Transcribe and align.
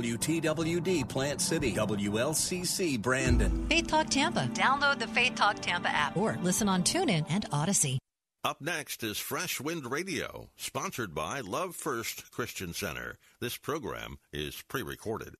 WTWD 0.00 1.08
Plant 1.08 1.40
City, 1.40 1.72
WLCC 1.72 3.02
Brandon. 3.02 3.66
Faith 3.66 3.88
Talk 3.88 4.08
Tampa. 4.08 4.48
Download 4.54 4.96
the 4.96 5.08
Faith 5.08 5.34
Talk 5.34 5.56
Tampa 5.58 5.88
app 5.88 6.16
or 6.16 6.38
listen 6.40 6.68
on 6.68 6.84
TuneIn 6.84 7.26
and 7.28 7.46
Odyssey. 7.50 7.98
Up 8.44 8.60
next 8.60 9.02
is 9.02 9.18
Fresh 9.18 9.60
Wind 9.60 9.90
Radio, 9.90 10.50
sponsored 10.56 11.16
by 11.16 11.40
Love 11.40 11.74
First 11.74 12.30
Christian 12.30 12.72
Center. 12.72 13.18
This 13.40 13.56
program 13.56 14.18
is 14.32 14.62
pre 14.68 14.82
recorded. 14.82 15.34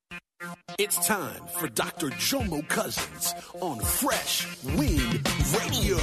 It's 0.77 1.07
time 1.07 1.47
for 1.61 1.69
Dr. 1.69 2.09
Jomo 2.09 2.67
Cousins 2.67 3.35
on 3.61 3.79
Fresh 3.79 4.65
Wind 4.65 5.25
Radio. 5.57 5.99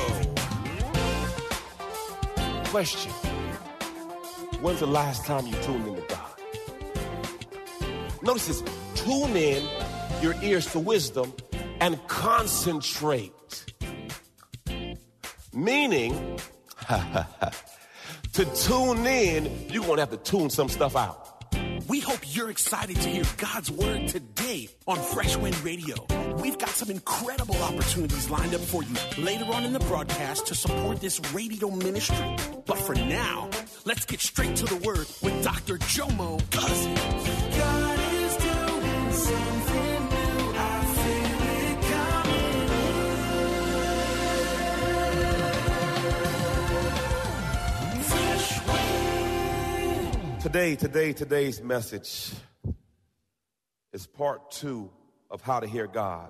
Question 2.68 3.12
When's 4.62 4.80
the 4.80 4.88
last 4.88 5.26
time 5.26 5.46
you 5.46 5.56
tuned 5.56 5.88
into 5.88 6.02
God? 6.08 6.15
Notice 8.26 8.48
this 8.48 8.64
tune 8.96 9.36
in 9.38 9.64
your 10.20 10.34
ears 10.42 10.66
to 10.72 10.80
wisdom 10.80 11.32
and 11.80 12.00
concentrate. 12.08 13.32
Meaning, 15.54 16.40
to 18.34 18.46
tune 18.56 19.06
in, 19.06 19.70
you're 19.70 19.84
going 19.84 19.98
to 19.98 20.02
have 20.02 20.10
to 20.10 20.18
tune 20.18 20.50
some 20.50 20.70
stuff 20.70 20.96
out. 20.96 21.22
We 21.88 22.00
hope 22.00 22.20
you're 22.24 22.50
excited 22.50 22.96
to 22.96 23.10
hear 23.10 23.24
God's 23.38 23.70
word 23.70 24.08
today 24.08 24.70
on 24.88 24.98
Fresh 24.98 25.38
Wind 25.38 25.64
Radio. 25.64 25.96
We've 26.42 26.58
got 26.58 26.70
some 26.70 26.90
incredible 26.90 27.56
opportunities 27.62 28.32
lined 28.32 28.56
up 28.56 28.62
for 28.62 28.82
you 28.82 28.96
later 29.20 29.46
on 29.54 29.66
in 29.66 29.74
the 29.74 29.80
broadcast 29.82 30.48
to 30.48 30.56
support 30.56 31.00
this 31.00 31.22
radio 31.32 31.70
ministry. 31.70 32.38
But 32.66 32.80
for 32.80 32.96
now, 32.96 33.52
let's 33.86 34.06
get 34.06 34.20
straight 34.20 34.56
to 34.56 34.66
the 34.66 34.78
word 34.78 35.06
with 35.22 35.44
Dr. 35.44 35.78
Jomo 35.78 36.42
Cousins. 36.50 37.35
Today, 50.46 50.76
today, 50.76 51.12
today's 51.12 51.60
message 51.60 52.30
is 53.94 54.06
part 54.06 54.52
two 54.52 54.92
of 55.32 55.42
how 55.42 55.60
to 55.60 55.66
hear 55.66 55.88
God. 55.88 56.30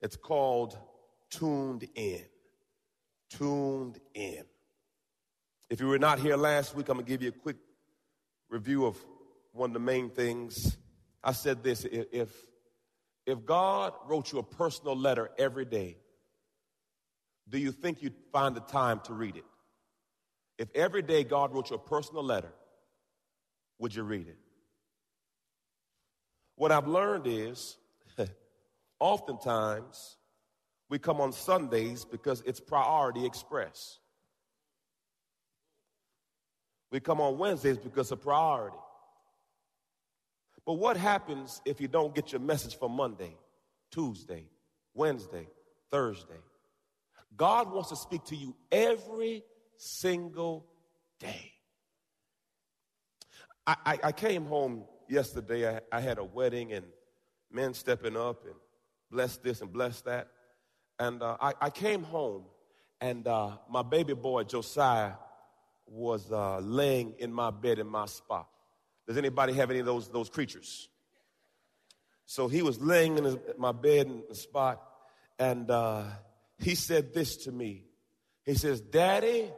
It's 0.00 0.14
called 0.14 0.78
Tuned 1.28 1.88
In. 1.96 2.22
Tuned 3.30 3.98
In. 4.14 4.44
If 5.70 5.80
you 5.80 5.88
were 5.88 5.98
not 5.98 6.20
here 6.20 6.36
last 6.36 6.76
week, 6.76 6.88
I'm 6.88 6.98
going 6.98 7.06
to 7.06 7.10
give 7.10 7.20
you 7.20 7.30
a 7.30 7.32
quick 7.32 7.56
review 8.48 8.86
of 8.86 8.96
one 9.50 9.70
of 9.70 9.74
the 9.74 9.80
main 9.80 10.08
things. 10.08 10.76
I 11.24 11.32
said 11.32 11.64
this 11.64 11.84
if, 11.84 12.30
if 13.26 13.44
God 13.44 13.92
wrote 14.06 14.30
you 14.30 14.38
a 14.38 14.44
personal 14.44 14.94
letter 14.94 15.30
every 15.36 15.64
day, 15.64 15.96
do 17.48 17.58
you 17.58 17.72
think 17.72 18.02
you'd 18.02 18.14
find 18.30 18.54
the 18.54 18.60
time 18.60 19.00
to 19.06 19.14
read 19.14 19.34
it? 19.34 19.44
If 20.58 20.68
every 20.74 21.02
day 21.02 21.24
God 21.24 21.54
wrote 21.54 21.70
you 21.70 21.76
a 21.76 21.78
personal 21.78 22.24
letter, 22.24 22.52
would 23.78 23.94
you 23.94 24.02
read 24.02 24.26
it? 24.28 24.38
What 26.54 26.72
I've 26.72 26.88
learned 26.88 27.26
is 27.26 27.76
oftentimes 29.00 30.16
we 30.88 30.98
come 30.98 31.20
on 31.20 31.32
Sundays 31.32 32.04
because 32.04 32.42
it's 32.46 32.60
priority 32.60 33.26
express. 33.26 33.98
We 36.90 37.00
come 37.00 37.20
on 37.20 37.36
Wednesdays 37.36 37.78
because 37.78 38.10
of 38.12 38.22
priority. 38.22 38.76
But 40.64 40.74
what 40.74 40.96
happens 40.96 41.60
if 41.64 41.80
you 41.80 41.88
don't 41.88 42.14
get 42.14 42.32
your 42.32 42.40
message 42.40 42.76
for 42.76 42.88
Monday, 42.88 43.36
Tuesday, 43.90 44.46
Wednesday, 44.94 45.48
Thursday? 45.90 46.40
God 47.36 47.70
wants 47.70 47.90
to 47.90 47.96
speak 47.96 48.24
to 48.24 48.36
you 48.36 48.56
every 48.72 49.44
single 49.78 50.66
day. 51.18 51.52
I, 53.66 53.76
I, 53.84 53.98
I 54.04 54.12
came 54.12 54.44
home 54.44 54.84
yesterday. 55.08 55.76
I, 55.76 55.80
I 55.92 56.00
had 56.00 56.18
a 56.18 56.24
wedding 56.24 56.72
and 56.72 56.86
men 57.50 57.74
stepping 57.74 58.16
up 58.16 58.44
and 58.44 58.54
bless 59.10 59.36
this 59.38 59.60
and 59.60 59.72
bless 59.72 60.02
that. 60.02 60.28
And 60.98 61.22
uh, 61.22 61.36
I, 61.40 61.54
I 61.60 61.70
came 61.70 62.02
home 62.02 62.44
and 63.00 63.26
uh, 63.26 63.58
my 63.68 63.82
baby 63.82 64.14
boy 64.14 64.44
Josiah 64.44 65.12
was 65.86 66.30
uh, 66.32 66.58
laying 66.58 67.14
in 67.18 67.32
my 67.32 67.50
bed 67.50 67.78
in 67.78 67.86
my 67.86 68.06
spot. 68.06 68.48
Does 69.06 69.16
anybody 69.16 69.52
have 69.54 69.70
any 69.70 69.80
of 69.80 69.86
those, 69.86 70.08
those 70.08 70.28
creatures? 70.28 70.88
So 72.24 72.48
he 72.48 72.62
was 72.62 72.80
laying 72.80 73.18
in 73.18 73.24
his, 73.24 73.36
my 73.56 73.72
bed 73.72 74.06
in 74.06 74.22
the 74.28 74.34
spot, 74.34 74.82
and 75.38 75.70
uh, 75.70 76.04
he 76.58 76.74
said 76.74 77.14
this 77.14 77.36
to 77.44 77.52
me. 77.52 77.84
He 78.44 78.54
says, 78.54 78.80
Daddy, 78.80 79.50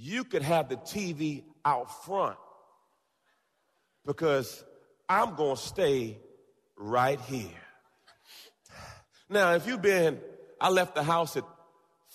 you 0.00 0.22
could 0.22 0.42
have 0.42 0.68
the 0.68 0.76
TV 0.76 1.42
out 1.64 2.04
front 2.04 2.36
because 4.06 4.64
I'm 5.08 5.34
going 5.34 5.56
to 5.56 5.62
stay 5.62 6.18
right 6.76 7.20
here. 7.22 7.50
Now, 9.28 9.54
if 9.54 9.66
you've 9.66 9.82
been, 9.82 10.20
I 10.60 10.70
left 10.70 10.94
the 10.94 11.02
house 11.02 11.36
at 11.36 11.42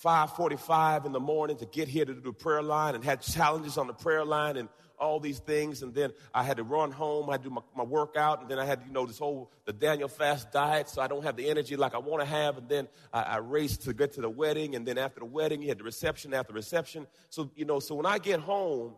5:45 0.02 1.04
in 1.04 1.12
the 1.12 1.20
morning 1.20 1.58
to 1.58 1.66
get 1.66 1.88
here 1.88 2.06
to 2.06 2.14
do 2.14 2.20
the 2.20 2.32
prayer 2.32 2.62
line 2.62 2.94
and 2.94 3.04
had 3.04 3.20
challenges 3.20 3.76
on 3.76 3.86
the 3.86 3.92
prayer 3.92 4.24
line 4.24 4.56
and 4.56 4.68
all 4.98 5.20
these 5.20 5.38
things 5.38 5.82
and 5.82 5.94
then 5.94 6.12
I 6.32 6.42
had 6.42 6.56
to 6.58 6.62
run 6.62 6.90
home, 6.90 7.28
I 7.28 7.32
had 7.32 7.42
to 7.42 7.48
do 7.48 7.54
my, 7.54 7.62
my 7.76 7.82
workout 7.82 8.40
and 8.40 8.50
then 8.50 8.58
I 8.58 8.64
had 8.64 8.82
you 8.86 8.92
know 8.92 9.06
this 9.06 9.18
whole 9.18 9.50
the 9.64 9.72
Daniel 9.72 10.08
fast 10.08 10.52
diet 10.52 10.88
so 10.88 11.02
I 11.02 11.06
don't 11.06 11.22
have 11.24 11.36
the 11.36 11.48
energy 11.48 11.76
like 11.76 11.94
I 11.94 11.98
want 11.98 12.22
to 12.22 12.26
have 12.26 12.58
and 12.58 12.68
then 12.68 12.88
I, 13.12 13.22
I 13.22 13.36
raced 13.38 13.82
to 13.82 13.94
get 13.94 14.12
to 14.14 14.20
the 14.20 14.30
wedding 14.30 14.74
and 14.74 14.86
then 14.86 14.98
after 14.98 15.20
the 15.20 15.26
wedding 15.26 15.62
you 15.62 15.68
had 15.68 15.78
the 15.78 15.84
reception 15.84 16.34
after 16.34 16.52
reception. 16.52 17.06
So 17.30 17.50
you 17.56 17.64
know 17.64 17.80
so 17.80 17.94
when 17.94 18.06
I 18.06 18.18
get 18.18 18.40
home 18.40 18.94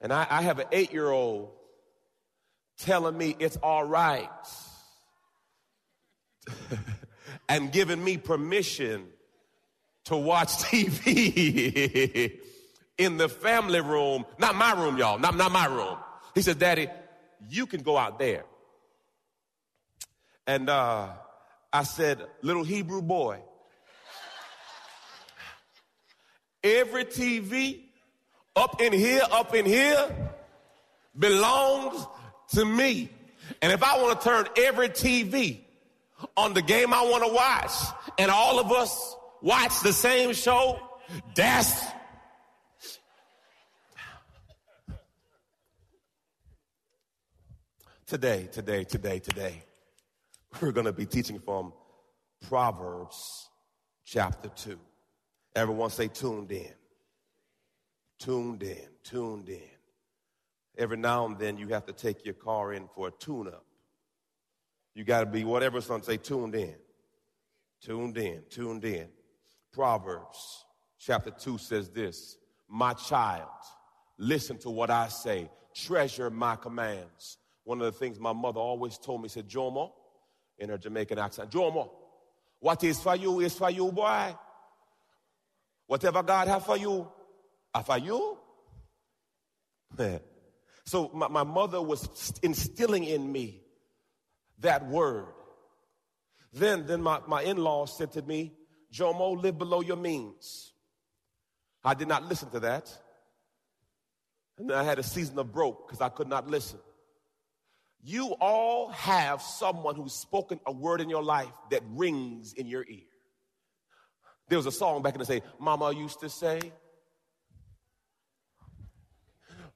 and 0.00 0.12
I, 0.12 0.26
I 0.28 0.42
have 0.42 0.58
an 0.58 0.66
eight 0.72 0.92
year 0.92 1.10
old 1.10 1.50
telling 2.78 3.16
me 3.16 3.34
it's 3.38 3.56
all 3.56 3.84
right 3.84 4.28
and 7.48 7.72
giving 7.72 8.02
me 8.02 8.16
permission 8.16 9.06
to 10.04 10.16
watch 10.16 10.48
TV 10.48 12.38
in 12.98 13.16
the 13.16 13.28
family 13.28 13.80
room. 13.80 14.24
Not 14.38 14.54
my 14.54 14.72
room, 14.72 14.96
y'all. 14.96 15.18
Not, 15.18 15.36
not 15.36 15.52
my 15.52 15.66
room. 15.66 15.96
He 16.34 16.42
said, 16.42 16.58
Daddy, 16.58 16.88
you 17.48 17.66
can 17.66 17.82
go 17.82 17.96
out 17.96 18.18
there. 18.18 18.44
And 20.46 20.70
uh, 20.70 21.08
I 21.72 21.82
said, 21.82 22.24
little 22.42 22.64
Hebrew 22.64 23.02
boy, 23.02 23.40
every 26.62 27.04
TV 27.04 27.80
up 28.54 28.80
in 28.80 28.92
here, 28.92 29.22
up 29.30 29.54
in 29.54 29.66
here 29.66 30.32
belongs 31.18 32.06
to 32.50 32.64
me. 32.64 33.10
And 33.60 33.72
if 33.72 33.82
I 33.82 34.00
want 34.02 34.20
to 34.20 34.28
turn 34.28 34.46
every 34.56 34.88
TV 34.88 35.60
on 36.36 36.54
the 36.54 36.62
game 36.62 36.92
I 36.92 37.02
want 37.02 37.24
to 37.24 37.32
watch, 37.32 37.72
and 38.18 38.30
all 38.30 38.58
of 38.58 38.72
us 38.72 39.16
watch 39.42 39.80
the 39.80 39.92
same 39.92 40.32
show, 40.32 40.80
that's 41.34 41.84
today, 48.06 48.48
today, 48.52 48.84
today, 48.84 49.18
today. 49.18 49.64
We're 50.60 50.72
going 50.72 50.86
to 50.86 50.92
be 50.92 51.06
teaching 51.06 51.40
from 51.40 51.72
Proverbs 52.48 53.48
chapter 54.04 54.48
2. 54.48 54.78
Everyone 55.56 55.90
say 55.90 56.06
tuned 56.08 56.52
in. 56.52 56.72
Tuned 58.20 58.62
in, 58.62 58.86
tuned 59.02 59.48
in. 59.48 59.60
Every 60.78 60.96
now 60.96 61.26
and 61.26 61.38
then 61.38 61.58
you 61.58 61.68
have 61.68 61.84
to 61.86 61.92
take 61.92 62.24
your 62.24 62.34
car 62.34 62.72
in 62.72 62.88
for 62.94 63.08
a 63.08 63.10
tune 63.10 63.48
up. 63.48 63.64
You 64.94 65.04
got 65.04 65.20
to 65.20 65.26
be 65.26 65.44
whatever 65.44 65.80
some 65.80 66.02
say 66.02 66.16
tuned 66.16 66.54
in. 66.54 66.76
Tuned 67.82 68.16
in, 68.16 68.42
tuned 68.48 68.84
in. 68.84 69.08
Proverbs 69.72 70.64
chapter 70.98 71.30
2 71.30 71.58
says 71.58 71.90
this 71.90 72.38
My 72.68 72.92
child, 72.94 73.48
listen 74.16 74.58
to 74.58 74.70
what 74.70 74.90
I 74.90 75.08
say. 75.08 75.50
treasure 75.74 76.30
my 76.30 76.56
commands. 76.56 77.38
One 77.66 77.80
of 77.82 77.92
the 77.92 77.98
things 77.98 78.20
my 78.20 78.32
mother 78.32 78.60
always 78.60 78.96
told 78.96 79.22
me, 79.22 79.28
said, 79.28 79.48
Jomo, 79.48 79.90
in 80.56 80.68
her 80.68 80.78
Jamaican 80.78 81.18
accent, 81.18 81.50
Jomo, 81.50 81.90
what 82.60 82.84
is 82.84 83.00
for 83.00 83.16
you 83.16 83.40
is 83.40 83.54
for 83.54 83.68
you, 83.68 83.90
boy. 83.90 84.36
Whatever 85.88 86.22
God 86.22 86.46
have 86.46 86.64
for 86.64 86.76
you, 86.76 87.08
are 87.74 87.82
for 87.82 87.98
you. 87.98 88.38
so 90.84 91.10
my, 91.12 91.26
my 91.26 91.42
mother 91.42 91.82
was 91.82 92.32
instilling 92.40 93.02
in 93.02 93.32
me 93.32 93.64
that 94.60 94.86
word. 94.86 95.26
Then, 96.52 96.86
then 96.86 97.02
my, 97.02 97.18
my 97.26 97.42
in-law 97.42 97.86
said 97.86 98.12
to 98.12 98.22
me, 98.22 98.52
Jomo, 98.94 99.42
live 99.42 99.58
below 99.58 99.80
your 99.80 99.96
means. 99.96 100.72
I 101.82 101.94
did 101.94 102.06
not 102.06 102.28
listen 102.28 102.48
to 102.50 102.60
that. 102.60 102.96
And 104.56 104.70
then 104.70 104.78
I 104.78 104.84
had 104.84 105.00
a 105.00 105.02
season 105.02 105.36
of 105.40 105.52
broke 105.52 105.88
because 105.88 106.00
I 106.00 106.10
could 106.10 106.28
not 106.28 106.46
listen. 106.48 106.78
You 108.02 108.36
all 108.40 108.88
have 108.90 109.42
someone 109.42 109.96
who's 109.96 110.12
spoken 110.12 110.60
a 110.66 110.72
word 110.72 111.00
in 111.00 111.10
your 111.10 111.22
life 111.22 111.52
that 111.70 111.82
rings 111.90 112.52
in 112.52 112.66
your 112.66 112.84
ear. 112.88 113.04
There 114.48 114.58
was 114.58 114.66
a 114.66 114.72
song 114.72 115.02
back 115.02 115.14
in 115.14 115.20
the 115.20 115.26
day, 115.26 115.42
Mama 115.58 115.92
used 115.92 116.20
to 116.20 116.28
say, 116.28 116.60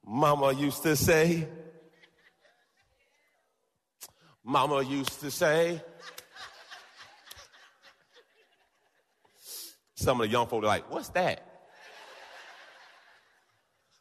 Mama 0.05 0.53
used 0.53 0.83
to 0.83 0.95
say, 0.95 1.47
Mama 4.43 4.81
used 4.81 5.19
to 5.19 5.29
say. 5.29 5.81
Some 9.95 10.19
of 10.19 10.27
the 10.27 10.31
young 10.31 10.47
folk 10.47 10.63
are 10.63 10.67
like, 10.67 10.89
what's 10.89 11.09
that? 11.09 11.45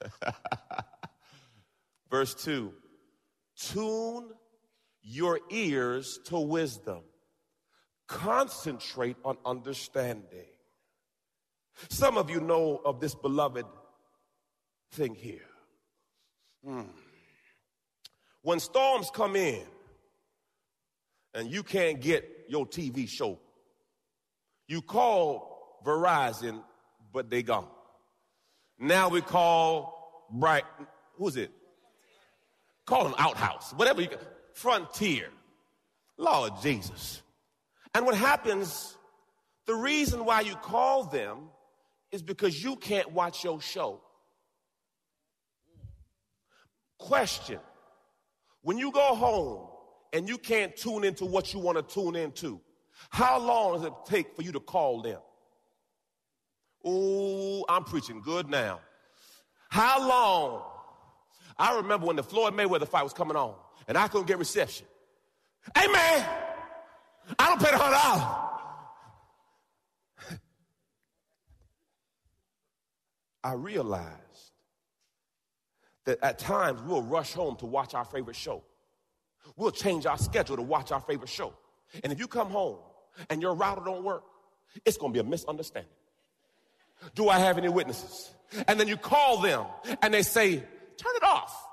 Verse 2.11 2.34
2 2.34 2.72
Tune 3.72 4.31
your 5.02 5.38
ears 5.49 6.19
to 6.25 6.38
wisdom, 6.38 7.02
concentrate 8.08 9.17
on 9.25 9.37
understanding. 9.44 10.49
Some 11.88 12.19
of 12.19 12.31
you 12.31 12.40
know 12.40 12.81
of 12.84 13.00
this 13.00 13.14
beloved 13.14 13.67
thing 14.90 15.14
here. 15.14 15.46
Hmm. 16.64 16.82
When 18.43 18.58
storms 18.58 19.08
come 19.14 19.37
in 19.37 19.62
and 21.32 21.49
you 21.49 21.62
can't 21.62 22.00
get 22.00 22.46
your 22.49 22.67
TV 22.67 23.08
show, 23.08 23.38
you 24.67 24.82
call 24.82 25.81
Verizon, 25.87 26.62
but 27.12 27.31
they 27.31 27.44
gone. 27.44 27.69
Now 28.81 29.08
we 29.08 29.20
call 29.20 30.26
Bright, 30.32 30.64
who's 31.17 31.37
it? 31.37 31.52
Call 32.90 33.04
them 33.04 33.14
Outhouse, 33.19 33.72
whatever 33.75 34.02
you 34.02 34.08
can. 34.08 34.19
Frontier. 34.52 35.28
Lord 36.19 36.54
Jesus. 36.60 37.22
And 37.94 38.04
what 38.04 38.16
happens, 38.16 38.96
the 39.66 39.76
reason 39.76 40.25
why 40.25 40.40
you 40.40 40.56
call 40.56 41.04
them 41.04 41.50
is 42.10 42.20
because 42.20 42.60
you 42.60 42.75
can't 42.75 43.12
watch 43.12 43.44
your 43.44 43.60
show. 43.60 44.00
Question 46.98 47.60
When 48.62 48.76
you 48.76 48.90
go 48.90 49.14
home 49.14 49.69
and 50.12 50.28
you 50.28 50.36
can't 50.36 50.76
tune 50.76 51.04
into 51.04 51.25
what 51.25 51.54
you 51.54 51.60
want 51.60 51.78
to 51.78 51.94
tune 51.94 52.16
into, 52.16 52.60
how 53.10 53.38
long 53.38 53.75
does 53.75 53.84
it 53.84 53.93
take 54.04 54.34
for 54.34 54.43
you 54.43 54.50
to 54.50 54.60
call 54.60 55.00
them? 55.00 55.20
Oh, 56.84 57.64
I'm 57.69 57.84
preaching 57.84 58.20
good 58.20 58.50
now. 58.50 58.81
How 59.69 60.08
long? 60.08 60.69
I 61.60 61.76
remember 61.76 62.06
when 62.06 62.16
the 62.16 62.22
Floyd 62.22 62.54
Mayweather 62.54 62.88
fight 62.88 63.02
was 63.02 63.12
coming 63.12 63.36
on 63.36 63.54
and 63.86 63.98
I 63.98 64.08
couldn't 64.08 64.26
get 64.26 64.38
reception. 64.38 64.86
Hey 65.76 65.86
man, 65.88 66.26
I 67.38 67.48
don't 67.48 67.60
pay 67.60 67.70
the 67.70 67.76
hundred 67.76 67.96
dollars. 70.28 70.30
I 73.44 73.52
realized 73.52 74.08
that 76.06 76.18
at 76.22 76.38
times 76.38 76.80
we'll 76.86 77.02
rush 77.02 77.34
home 77.34 77.56
to 77.56 77.66
watch 77.66 77.92
our 77.92 78.06
favorite 78.06 78.36
show. 78.36 78.62
We'll 79.56 79.70
change 79.70 80.06
our 80.06 80.16
schedule 80.16 80.56
to 80.56 80.62
watch 80.62 80.92
our 80.92 81.00
favorite 81.00 81.28
show. 81.28 81.52
And 82.02 82.10
if 82.10 82.18
you 82.18 82.26
come 82.26 82.48
home 82.48 82.78
and 83.28 83.42
your 83.42 83.54
router 83.54 83.82
don't 83.84 84.02
work, 84.02 84.22
it's 84.86 84.96
going 84.96 85.12
to 85.12 85.22
be 85.22 85.26
a 85.26 85.28
misunderstanding. 85.28 85.92
Do 87.14 87.28
I 87.28 87.38
have 87.38 87.58
any 87.58 87.68
witnesses? 87.68 88.30
And 88.66 88.80
then 88.80 88.88
you 88.88 88.96
call 88.96 89.42
them 89.42 89.66
and 90.00 90.14
they 90.14 90.22
say, 90.22 90.62
turn 91.00 91.17
it 91.17 91.23
off 91.25 91.67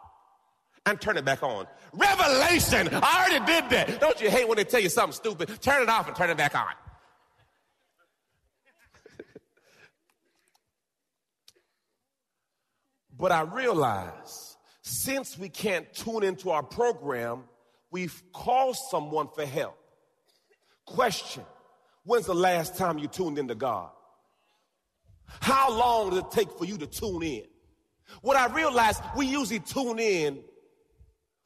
and 0.86 1.00
turn 1.00 1.18
it 1.18 1.26
back 1.26 1.44
on. 1.44 1.68
Revelation. 1.94 2.90
I 2.92 3.28
already 3.30 3.46
did 3.46 3.70
that. 3.72 4.00
Don't 4.00 4.22
you 4.22 4.30
hate 4.30 4.48
when 4.48 4.58
they 4.58 4.64
tell 4.64 4.80
you 4.80 4.90
something 4.90 5.14
stupid? 5.14 5.62
Turn 5.62 5.84
it 5.84 5.90
off 5.90 6.08
and 6.08 6.16
turn 6.16 6.30
it 6.30 6.38
back 6.38 6.56
on. 6.56 6.66
But 13.20 13.32
I 13.32 13.42
realize 13.42 14.58
since 14.84 15.40
we 15.40 15.50
can't 15.50 15.92
tune 15.92 16.24
into 16.24 16.52
our 16.52 16.62
program, 16.62 17.46
we've 17.90 18.22
called 18.32 18.78
someone 18.92 19.28
for 19.34 19.44
help. 19.44 19.76
Question 20.86 21.44
When's 22.04 22.28
the 22.28 22.36
last 22.36 22.78
time 22.78 23.00
you 23.00 23.08
tuned 23.08 23.38
into 23.38 23.56
God? 23.56 23.90
How 25.42 25.70
long 25.72 26.12
does 26.12 26.20
it 26.20 26.32
take 26.32 26.52
for 26.52 26.64
you 26.64 26.78
to 26.78 26.88
tune 26.88 27.24
in? 27.24 27.44
What 28.22 28.38
I 28.38 28.54
realized, 28.54 29.02
we 29.16 29.28
usually 29.28 29.60
tune 29.60 30.00
in 30.00 30.40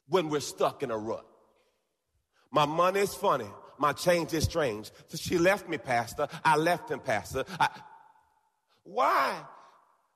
when 0.08 0.28
we're 0.28 0.40
stuck 0.40 0.82
in 0.82 0.90
a 0.90 0.96
rut. 0.96 1.26
My 2.50 2.66
money 2.66 3.00
is 3.00 3.14
funny. 3.14 3.48
My 3.78 3.92
change 3.92 4.32
is 4.34 4.44
strange. 4.44 4.90
So 5.08 5.16
she 5.16 5.38
left 5.38 5.68
me, 5.68 5.78
Pastor. 5.78 6.28
I 6.44 6.56
left 6.56 6.90
him, 6.90 7.00
Pastor. 7.00 7.44
I, 7.58 7.68
why? 8.84 9.42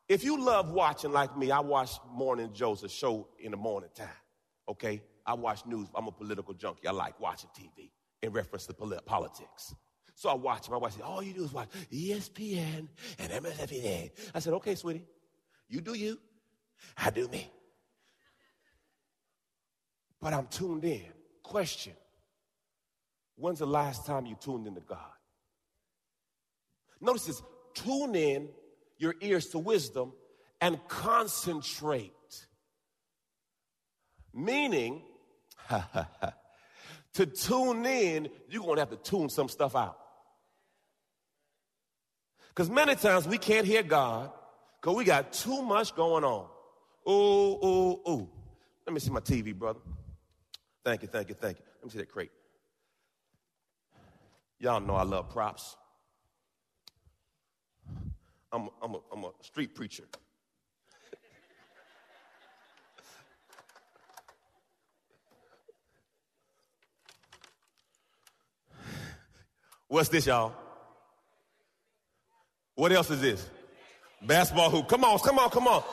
If 0.08 0.22
you 0.22 0.40
love 0.40 0.70
watching 0.70 1.12
like 1.12 1.36
me, 1.36 1.50
I 1.50 1.60
watch 1.60 1.90
Morning 2.12 2.50
Joe's 2.52 2.84
show 2.92 3.28
in 3.40 3.50
the 3.50 3.56
morning 3.56 3.90
time. 3.94 4.08
Okay? 4.68 5.02
I 5.24 5.34
watch 5.34 5.66
news. 5.66 5.88
I'm 5.94 6.06
a 6.06 6.12
political 6.12 6.54
junkie. 6.54 6.86
I 6.86 6.92
like 6.92 7.18
watching 7.18 7.50
TV 7.58 7.90
in 8.22 8.32
reference 8.32 8.66
to 8.66 8.74
politics. 8.74 9.74
So 10.14 10.30
I 10.30 10.34
watch. 10.34 10.70
My 10.70 10.76
wife 10.76 10.92
said, 10.92 11.02
All 11.02 11.22
you 11.22 11.32
do 11.34 11.44
is 11.44 11.52
watch 11.52 11.68
ESPN 11.92 12.88
and 13.18 13.32
MSNBC. 13.32 14.10
I 14.34 14.38
said, 14.38 14.52
Okay, 14.54 14.74
sweetie, 14.74 15.04
you 15.68 15.80
do 15.80 15.94
you. 15.94 16.18
I 16.96 17.10
do 17.10 17.28
me. 17.28 17.50
But 20.20 20.32
I'm 20.32 20.46
tuned 20.46 20.84
in. 20.84 21.04
Question 21.42 21.94
When's 23.36 23.58
the 23.58 23.66
last 23.66 24.06
time 24.06 24.26
you 24.26 24.36
tuned 24.40 24.66
into 24.66 24.80
God? 24.80 24.98
Notice 27.00 27.26
this 27.26 27.42
tune 27.74 28.14
in 28.14 28.48
your 28.98 29.14
ears 29.20 29.48
to 29.48 29.58
wisdom 29.58 30.12
and 30.60 30.80
concentrate. 30.88 32.12
Meaning, 34.32 35.02
to 37.14 37.26
tune 37.26 37.84
in, 37.84 38.28
you're 38.48 38.62
going 38.62 38.76
to 38.76 38.80
have 38.82 38.90
to 38.90 38.96
tune 38.96 39.28
some 39.28 39.48
stuff 39.48 39.76
out. 39.76 39.98
Because 42.48 42.70
many 42.70 42.94
times 42.94 43.28
we 43.28 43.36
can't 43.36 43.66
hear 43.66 43.82
God 43.82 44.32
because 44.80 44.96
we 44.96 45.04
got 45.04 45.32
too 45.32 45.62
much 45.62 45.94
going 45.94 46.24
on. 46.24 46.48
Ooh, 47.08 47.12
ooh, 47.12 48.00
ooh. 48.08 48.28
Let 48.86 48.92
me 48.92 49.00
see 49.00 49.10
my 49.10 49.20
TV, 49.20 49.54
brother. 49.54 49.80
Thank 50.84 51.02
you, 51.02 51.08
thank 51.08 51.28
you, 51.28 51.34
thank 51.34 51.58
you. 51.58 51.64
Let 51.76 51.84
me 51.84 51.90
see 51.90 51.98
that 51.98 52.10
crate. 52.10 52.30
Y'all 54.58 54.80
know 54.80 54.94
I 54.94 55.02
love 55.02 55.30
props. 55.30 55.76
I'm, 58.52 58.68
I'm, 58.82 58.94
a, 58.94 58.98
I'm 59.12 59.24
a 59.24 59.30
street 59.42 59.74
preacher. 59.74 60.04
What's 69.88 70.08
this, 70.08 70.26
y'all? 70.26 70.52
What 72.74 72.92
else 72.92 73.10
is 73.10 73.20
this? 73.20 73.48
Basketball 74.22 74.70
hoop. 74.70 74.88
Come 74.88 75.04
on, 75.04 75.18
come 75.18 75.38
on, 75.38 75.50
come 75.50 75.68
on. 75.68 75.84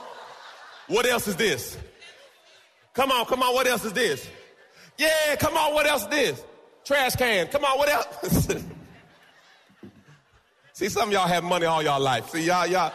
What 0.93 1.07
else 1.07 1.27
is 1.27 1.35
this? 1.35 1.75
Come 2.93 3.11
on, 3.11 3.25
come 3.25 3.41
on, 3.41 3.51
what 3.55 3.65
else 3.65 3.83
is 3.83 3.93
this? 3.93 4.29
Yeah, 4.95 5.35
come 5.39 5.57
on, 5.57 5.73
what 5.73 5.87
else 5.87 6.03
is 6.03 6.07
this? 6.09 6.43
Trash 6.85 7.15
can. 7.15 7.47
Come 7.47 7.65
on, 7.65 7.79
what 7.79 7.89
else? 7.89 8.47
See, 10.73 10.89
some 10.89 11.09
of 11.09 11.13
y'all 11.13 11.27
have 11.27 11.43
money 11.43 11.65
all 11.65 11.81
y'all 11.81 11.99
life. 11.99 12.29
See, 12.29 12.43
y'all, 12.43 12.67
y'all. 12.67 12.93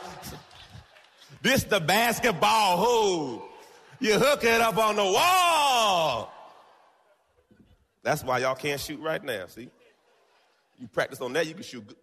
This 1.43 1.65
the 1.65 1.81
basketball 1.81 2.85
hoop. 2.85 3.43
You 3.99 4.17
hook 4.17 4.45
it 4.45 4.61
up 4.61 4.79
on 4.79 4.95
the 4.95 5.05
wall. 5.05 6.33
That's 8.05 8.23
why 8.23 8.39
y'all 8.39 8.55
can't 8.55 8.81
shoot 8.81 9.01
right 9.01 9.25
now, 9.25 9.49
see? 9.49 9.71
You 10.79 10.87
practice 10.87 11.21
on 11.21 11.33
that, 11.33 11.49
you 11.49 11.55
can 11.55 11.65
shoot 11.65 11.85
good. 11.85 11.97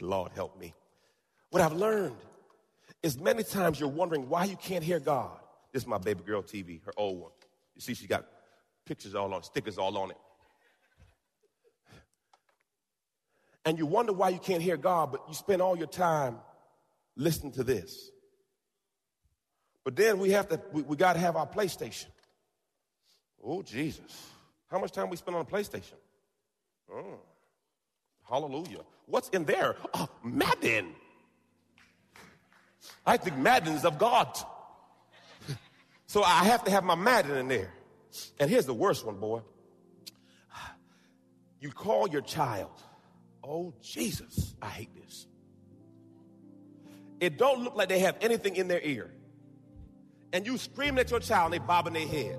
Lord 0.00 0.32
help 0.34 0.58
me. 0.58 0.74
What 1.50 1.62
I've 1.62 1.72
learned 1.72 2.16
is 3.02 3.18
many 3.18 3.42
times 3.42 3.78
you're 3.78 3.88
wondering 3.88 4.28
why 4.28 4.44
you 4.44 4.56
can't 4.56 4.84
hear 4.84 5.00
God. 5.00 5.38
This 5.72 5.82
is 5.82 5.86
my 5.86 5.98
baby 5.98 6.22
girl 6.24 6.42
TV, 6.42 6.84
her 6.84 6.92
old 6.96 7.20
one. 7.20 7.30
You 7.74 7.80
see, 7.80 7.94
she 7.94 8.06
got 8.06 8.26
pictures 8.84 9.14
all 9.14 9.32
on, 9.34 9.42
stickers 9.42 9.78
all 9.78 9.96
on 9.98 10.10
it. 10.10 10.16
And 13.64 13.78
you 13.78 13.84
wonder 13.84 14.12
why 14.12 14.28
you 14.28 14.38
can't 14.38 14.62
hear 14.62 14.76
God, 14.76 15.10
but 15.10 15.22
you 15.28 15.34
spend 15.34 15.60
all 15.60 15.76
your 15.76 15.88
time 15.88 16.38
listening 17.16 17.52
to 17.52 17.64
this. 17.64 18.10
But 19.84 19.96
then 19.96 20.18
we 20.18 20.30
have 20.30 20.48
to, 20.48 20.60
we, 20.72 20.82
we 20.82 20.96
got 20.96 21.14
to 21.14 21.18
have 21.18 21.36
our 21.36 21.46
PlayStation. 21.46 22.06
Oh, 23.42 23.62
Jesus. 23.62 24.30
How 24.68 24.78
much 24.78 24.92
time 24.92 25.10
we 25.10 25.16
spend 25.16 25.36
on 25.36 25.42
a 25.42 25.44
PlayStation? 25.44 25.94
Oh, 26.92 27.20
hallelujah. 28.28 28.80
What's 29.06 29.28
in 29.30 29.44
there? 29.44 29.76
Oh, 29.94 30.08
Madden. 30.22 30.94
I 33.04 33.16
think 33.16 33.36
Madden's 33.36 33.84
of 33.84 33.98
God. 33.98 34.36
so 36.06 36.22
I 36.22 36.44
have 36.44 36.64
to 36.64 36.70
have 36.70 36.84
my 36.84 36.94
Madden 36.94 37.36
in 37.36 37.48
there. 37.48 37.72
And 38.40 38.50
here's 38.50 38.66
the 38.66 38.74
worst 38.74 39.04
one, 39.04 39.16
boy. 39.16 39.42
You 41.60 41.70
call 41.70 42.08
your 42.08 42.20
child 42.20 42.82
Oh, 43.48 43.72
Jesus, 43.80 44.54
I 44.60 44.66
hate 44.66 44.94
this. 44.96 45.26
It 47.20 47.38
don't 47.38 47.62
look 47.62 47.76
like 47.76 47.88
they 47.88 48.00
have 48.00 48.16
anything 48.20 48.56
in 48.56 48.66
their 48.66 48.80
ear. 48.80 49.10
And 50.32 50.44
you 50.44 50.58
screaming 50.58 50.98
at 50.98 51.10
your 51.10 51.20
child 51.20 51.52
and 51.52 51.62
they 51.62 51.64
bobbing 51.64 51.92
their 51.92 52.06
head. 52.06 52.38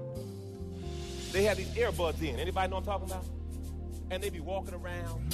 They 1.31 1.43
have 1.43 1.57
these 1.57 1.69
earbuds 1.69 2.21
in. 2.21 2.37
Anybody 2.39 2.69
know 2.69 2.77
I'm 2.77 2.83
talking 2.83 3.09
about? 3.09 3.25
And 4.11 4.21
they 4.21 4.29
be 4.29 4.41
walking 4.41 4.73
around. 4.73 5.33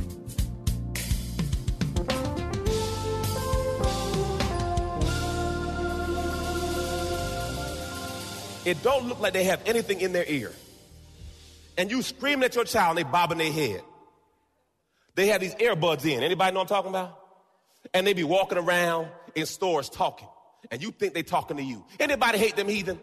It 8.65 8.81
don't 8.83 9.07
look 9.07 9.19
like 9.19 9.33
they 9.33 9.45
have 9.45 9.61
anything 9.65 10.01
in 10.01 10.13
their 10.13 10.25
ear. 10.27 10.51
And 11.77 11.89
you 11.89 12.01
screaming 12.01 12.43
at 12.43 12.55
your 12.55 12.65
child 12.65 12.97
and 12.97 13.05
they 13.05 13.09
bobbing 13.09 13.37
their 13.37 13.51
head. 13.51 13.81
They 15.15 15.27
have 15.27 15.41
these 15.41 15.55
earbuds 15.55 16.05
in. 16.05 16.23
Anybody 16.23 16.53
know 16.53 16.59
what 16.59 16.71
I'm 16.71 16.75
talking 16.75 16.89
about? 16.89 17.17
And 17.93 18.05
they 18.05 18.13
be 18.13 18.23
walking 18.23 18.57
around 18.57 19.07
in 19.35 19.45
stores 19.45 19.89
talking. 19.89 20.27
And 20.69 20.81
you 20.81 20.91
think 20.91 21.13
they 21.13 21.23
talking 21.23 21.57
to 21.57 21.63
you. 21.63 21.83
Anybody 21.99 22.37
hate 22.37 22.55
them 22.55 22.67
heathen? 22.67 22.99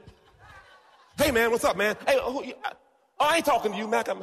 Hey 1.16 1.32
man, 1.32 1.50
what's 1.50 1.64
up, 1.64 1.76
man? 1.76 1.96
Hey, 2.06 2.18
who, 2.22 2.44
you, 2.44 2.54
Oh, 3.20 3.26
I 3.26 3.36
ain't 3.36 3.44
talking 3.44 3.72
to 3.72 3.78
you, 3.78 3.88
Mac. 3.88 4.08
I'm. 4.08 4.22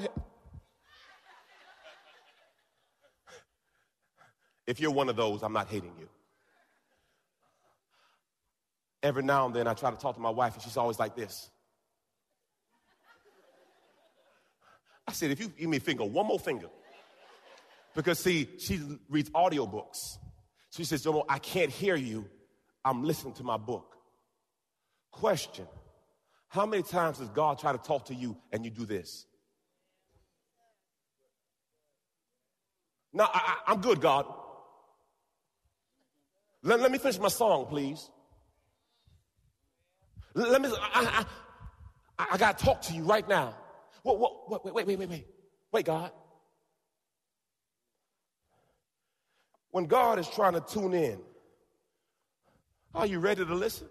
If 4.66 4.80
you're 4.80 4.92
one 4.92 5.10
of 5.10 5.16
those, 5.16 5.44
I'm 5.44 5.54
not 5.54 5.68
hating 5.68 5.92
you. 6.00 6.08
Every 9.06 9.22
now 9.22 9.46
and 9.46 9.54
then 9.54 9.68
I 9.68 9.76
try 9.76 9.92
to 9.92 9.98
talk 9.98 10.16
to 10.16 10.20
my 10.20 10.32
wife, 10.32 10.56
and 10.56 10.64
she's 10.64 10.78
always 10.78 10.98
like 10.98 11.16
this. 11.16 11.52
I 15.08 15.12
said, 15.12 15.30
if 15.30 15.40
you 15.40 15.50
give 15.50 15.70
me 15.70 15.78
a 15.78 15.80
finger, 15.80 16.04
one 16.04 16.26
more 16.26 16.40
finger. 16.40 16.70
Because 17.94 18.18
see, 18.18 18.50
she 18.58 18.82
reads 19.08 19.30
audiobooks. 19.30 20.18
She 20.72 20.86
says, 20.86 21.06
Jomo, 21.06 21.24
I 21.30 21.38
can't 21.38 21.70
hear 21.70 21.96
you. 21.96 22.28
I'm 22.84 23.04
listening 23.04 23.36
to 23.36 23.44
my 23.44 23.58
book. 23.58 23.96
Question 25.12 25.68
how 26.48 26.66
many 26.66 26.82
times 26.82 27.20
does 27.20 27.30
God 27.30 27.60
try 27.60 27.74
to 27.74 27.78
talk 27.78 28.06
to 28.06 28.16
you 28.16 28.36
and 28.52 28.66
you 28.66 28.72
do 28.72 28.86
this? 28.86 29.28
No, 33.14 33.28
I, 33.32 33.58
am 33.68 33.82
good, 33.82 34.02
God. 34.02 34.26
Let, 36.64 36.80
let, 36.80 36.92
me 36.92 36.98
finish 36.98 37.20
my 37.20 37.28
song, 37.28 37.68
please. 37.68 38.10
Let, 40.36 40.62
me, 40.62 40.70
I, 40.70 41.26
I, 42.20 42.28
I 42.34 42.38
got 42.38 42.58
to 42.58 42.66
talk 42.66 42.82
to 42.84 42.94
you 42.94 43.04
right 43.04 43.28
now. 43.28 43.56
What, 44.04 44.20
what, 44.20 44.66
wait, 44.66 44.76
wait, 44.76 44.88
wait, 44.88 45.00
wait, 45.00 45.10
wait. 45.10 45.28
Wait, 45.72 45.86
God. 45.86 46.12
When 49.72 49.86
God 49.86 50.20
is 50.20 50.28
trying 50.28 50.54
to 50.54 50.62
tune 50.62 50.94
in, 50.94 51.20
are 52.94 53.06
you 53.06 53.20
ready 53.20 53.46
to 53.46 53.56
listen? 53.56 53.88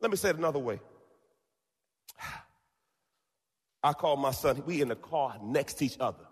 Let 0.00 0.10
me 0.10 0.16
say 0.16 0.30
it 0.30 0.36
another 0.36 0.60
way. 0.60 0.80
I 3.82 3.92
call 3.92 4.16
my 4.16 4.32
son, 4.32 4.62
we 4.66 4.82
in 4.82 4.88
the 4.88 4.96
car 4.96 5.36
next 5.42 5.74
to 5.74 5.84
each 5.84 5.96
other. 6.00 6.24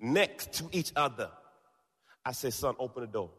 Next 0.00 0.54
to 0.54 0.68
each 0.72 0.92
other. 0.96 1.30
I 2.24 2.32
say, 2.32 2.50
son, 2.50 2.74
open 2.78 3.02
the 3.02 3.06
door. 3.06 3.30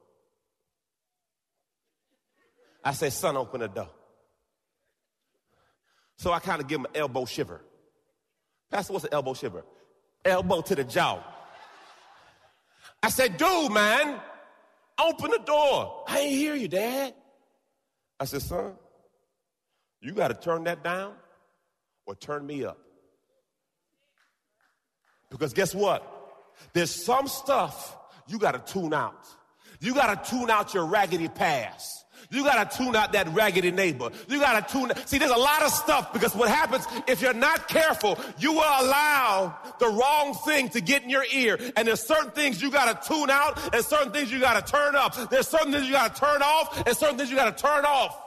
I 2.86 2.94
said, 2.94 3.12
son, 3.12 3.36
open 3.36 3.62
the 3.62 3.68
door. 3.68 3.89
So 6.18 6.32
I 6.32 6.39
kind 6.39 6.62
of 6.62 6.68
give 6.68 6.80
him 6.80 6.86
an 6.86 6.92
elbow 6.96 7.25
shiver. 7.25 7.62
Pastor, 8.72 8.94
what's 8.94 9.06
an 9.06 9.13
elbow 9.13 9.34
shiver? 9.34 9.65
Elbow 10.24 10.62
to 10.62 10.75
the 10.75 10.84
jaw. 10.84 11.22
I 13.01 13.10
said, 13.10 13.38
dude, 13.38 13.72
man, 13.72 14.20
open 15.00 15.32
the 15.32 15.42
door. 15.46 16.04
I 16.08 16.20
ain't 16.20 16.36
hear 16.36 16.56
you, 16.56 16.68
dad. 16.68 17.15
I 18.20 18.25
said, 18.25 18.44
son, 18.44 18.74
you 20.00 20.13
got 20.13 20.30
to 20.30 20.36
turn 20.36 20.63
that 20.65 20.84
down 20.84 21.13
or 22.06 22.15
turn 22.15 22.46
me 22.46 22.63
up. 22.63 22.77
Because 25.30 25.54
guess 25.54 25.74
what? 25.75 26.12
There's 26.74 26.92
some 26.92 27.27
stuff 27.27 27.98
you 28.27 28.38
got 28.39 28.54
to 28.54 28.74
tune 28.74 28.94
out. 28.94 29.25
You 29.82 29.94
got 29.94 30.24
to 30.24 30.32
tune 30.32 30.50
out 30.50 30.74
your 30.74 30.86
raggedy 30.86 31.27
past. 31.27 32.05
You 32.29 32.44
got 32.44 32.70
to 32.70 32.77
tune 32.77 32.96
out 32.96 33.13
that 33.13 33.27
raggedy 33.34 33.72
neighbor. 33.72 34.10
You 34.27 34.39
got 34.39 34.67
to 34.67 34.74
tune. 34.74 34.91
See, 35.05 35.17
there's 35.17 35.32
a 35.32 35.38
lot 35.38 35.62
of 35.63 35.72
stuff 35.72 36.13
because 36.13 36.36
what 36.36 36.50
happens 36.50 36.86
if 37.08 37.22
you're 37.22 37.34
not 37.34 37.67
careful, 37.67 38.17
you 38.39 38.53
will 38.53 38.60
allow 38.60 39.58
the 39.79 39.88
wrong 39.88 40.34
thing 40.46 40.70
to 40.70 40.82
get 40.82 41.03
in 41.03 41.10
your 41.10 41.25
ear. 41.32 41.58
And 41.75 41.88
there's 41.88 42.01
certain 42.01 42.32
things 42.32 42.62
you 42.62 42.72
got 42.72 43.01
to 43.01 43.08
tune 43.08 43.29
out 43.29 43.74
and 43.74 43.84
certain 43.84 44.12
things 44.12 44.32
you 44.32 44.39
got 44.39 44.65
to 44.65 44.72
turn 44.72 44.96
up. 44.96 45.29
There's 45.29 45.48
certain 45.48 45.72
things 45.72 45.86
you 45.86 45.94
got 45.94 46.15
to 46.15 46.20
turn 46.20 46.41
off 46.41 46.86
and 46.86 46.96
certain 46.96 47.17
things 47.17 47.29
you 47.29 47.36
got 47.36 47.55
to 47.55 47.62
turn 47.62 47.86
off. 47.86 48.20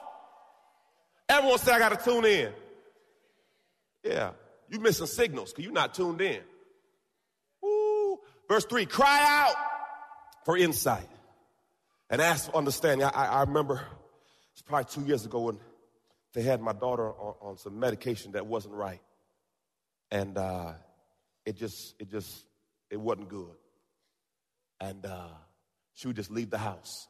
Everyone 1.29 1.59
say, 1.59 1.73
I 1.73 1.79
got 1.79 1.99
to 1.99 2.05
tune 2.05 2.25
in. 2.25 2.53
Yeah. 4.05 4.31
You're 4.71 4.81
missing 4.81 5.07
signals 5.07 5.53
because 5.53 5.65
you're 5.65 5.73
not 5.73 5.95
tuned 5.95 6.21
in. 6.21 6.41
Ooh. 7.65 8.19
Verse 8.49 8.65
3 8.65 8.87
cry 8.87 9.25
out 9.25 9.55
for 10.45 10.57
insight 10.57 11.09
and 12.11 12.21
ask 12.21 12.51
for 12.51 12.57
understanding. 12.57 13.07
I, 13.07 13.27
I, 13.27 13.41
remember 13.43 13.83
it's 14.53 14.63
probably 14.63 14.87
two 14.91 15.07
years 15.07 15.25
ago 15.25 15.41
when 15.41 15.59
they 16.35 16.43
had 16.43 16.61
my 16.61 16.73
daughter 16.73 17.11
on, 17.11 17.35
on 17.41 17.59
some 17.59 17.79
medication 17.79 18.33
that 18.33 18.47
wasn't 18.47 18.75
right. 18.75 19.01
And 20.11 20.39
uh, 20.39 20.73
it 21.45 21.57
just, 21.57 21.95
it 21.99 22.11
just, 22.11 22.45
it 22.91 22.99
wasn't 22.99 23.29
good. 23.29 23.55
And 24.81 25.05
uh, 25.05 25.29
she 25.95 26.07
would 26.07 26.17
just 26.17 26.31
leave 26.31 26.51
the 26.51 26.59
house 26.59 27.09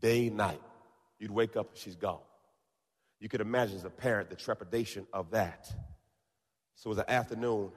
day, 0.00 0.30
night. 0.30 0.60
You'd 1.18 1.30
wake 1.30 1.56
up 1.56 1.70
she's 1.74 1.96
gone. 1.96 2.20
You 3.20 3.28
could 3.28 3.42
imagine 3.42 3.76
as 3.76 3.84
a 3.84 3.90
parent 3.90 4.30
the 4.30 4.36
trepidation 4.36 5.06
of 5.12 5.32
that. 5.32 5.66
So 6.74 6.88
it 6.88 6.96
was 6.96 6.98
an 6.98 7.04
afternoon, 7.08 7.70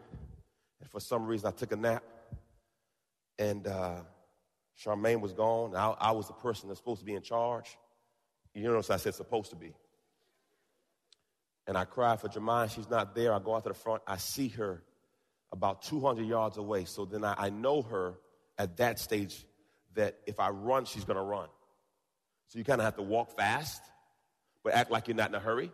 and 0.79 0.89
for 0.89 1.01
some 1.01 1.25
reason 1.25 1.47
I 1.47 1.51
took 1.51 1.73
a 1.73 1.75
nap, 1.75 2.03
and 3.37 3.67
uh, 3.67 3.97
Charmaine 4.81 5.21
was 5.21 5.33
gone. 5.33 5.75
I, 5.75 5.89
I, 5.99 6.11
was 6.11 6.27
the 6.27 6.33
person 6.33 6.67
that's 6.67 6.79
supposed 6.79 6.99
to 7.01 7.05
be 7.05 7.13
in 7.13 7.21
charge. 7.21 7.77
You 8.53 8.63
notice 8.63 8.89
I 8.89 8.97
said 8.97 9.15
supposed 9.15 9.49
to 9.51 9.55
be. 9.55 9.73
And 11.67 11.77
I 11.77 11.85
cried 11.85 12.19
for 12.19 12.27
Jemima. 12.27 12.69
She's 12.69 12.89
not 12.89 13.15
there. 13.15 13.33
I 13.33 13.39
go 13.39 13.55
out 13.55 13.63
to 13.63 13.69
the 13.69 13.75
front. 13.75 14.01
I 14.05 14.17
see 14.17 14.49
her 14.49 14.83
about 15.51 15.83
200 15.83 16.25
yards 16.25 16.57
away. 16.57 16.85
So 16.85 17.05
then 17.05 17.23
I, 17.23 17.35
I 17.37 17.49
know 17.49 17.81
her 17.83 18.15
at 18.57 18.77
that 18.77 18.99
stage 18.99 19.45
that 19.95 20.17
if 20.25 20.39
I 20.39 20.49
run, 20.49 20.85
she's 20.85 21.05
going 21.05 21.17
to 21.17 21.23
run. 21.23 21.47
So 22.47 22.59
you 22.59 22.65
kind 22.65 22.81
of 22.81 22.85
have 22.85 22.95
to 22.97 23.03
walk 23.03 23.37
fast, 23.37 23.81
but 24.63 24.73
act 24.73 24.91
like 24.91 25.07
you're 25.07 25.15
not 25.15 25.29
in 25.29 25.35
a 25.35 25.39
hurry. 25.39 25.71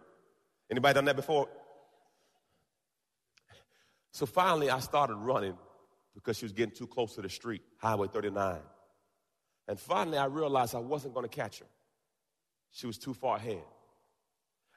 Anybody 0.70 0.94
done 0.94 1.06
that 1.06 1.16
before? 1.16 1.48
So 4.12 4.26
finally, 4.26 4.70
I 4.70 4.80
started 4.80 5.16
running 5.16 5.58
because 6.14 6.38
she 6.38 6.46
was 6.46 6.52
getting 6.52 6.76
too 6.76 6.88
close 6.88 7.16
to 7.16 7.22
the 7.22 7.30
street, 7.30 7.62
Highway 7.78 8.08
39. 8.08 8.60
And 9.70 9.80
finally, 9.80 10.18
I 10.18 10.26
realized 10.26 10.74
I 10.74 10.80
wasn't 10.80 11.14
going 11.14 11.30
to 11.30 11.34
catch 11.34 11.60
her. 11.60 11.66
She 12.72 12.88
was 12.88 12.98
too 12.98 13.14
far 13.14 13.38
ahead. 13.38 13.62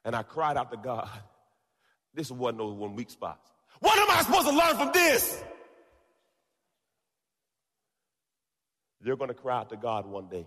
And 0.04 0.14
I 0.14 0.22
cried 0.22 0.56
out 0.56 0.70
to 0.70 0.76
God. 0.76 1.08
This 2.14 2.30
wasn't 2.30 2.58
those 2.58 2.74
one 2.74 2.94
weak 2.94 3.08
spots. 3.08 3.50
What 3.80 3.98
am 3.98 4.10
I 4.10 4.22
supposed 4.22 4.46
to 4.46 4.54
learn 4.54 4.76
from 4.76 4.90
this? 4.92 5.42
You're 9.02 9.16
going 9.16 9.28
to 9.28 9.34
cry 9.34 9.60
out 9.60 9.70
to 9.70 9.78
God 9.78 10.04
one 10.04 10.28
day. 10.28 10.46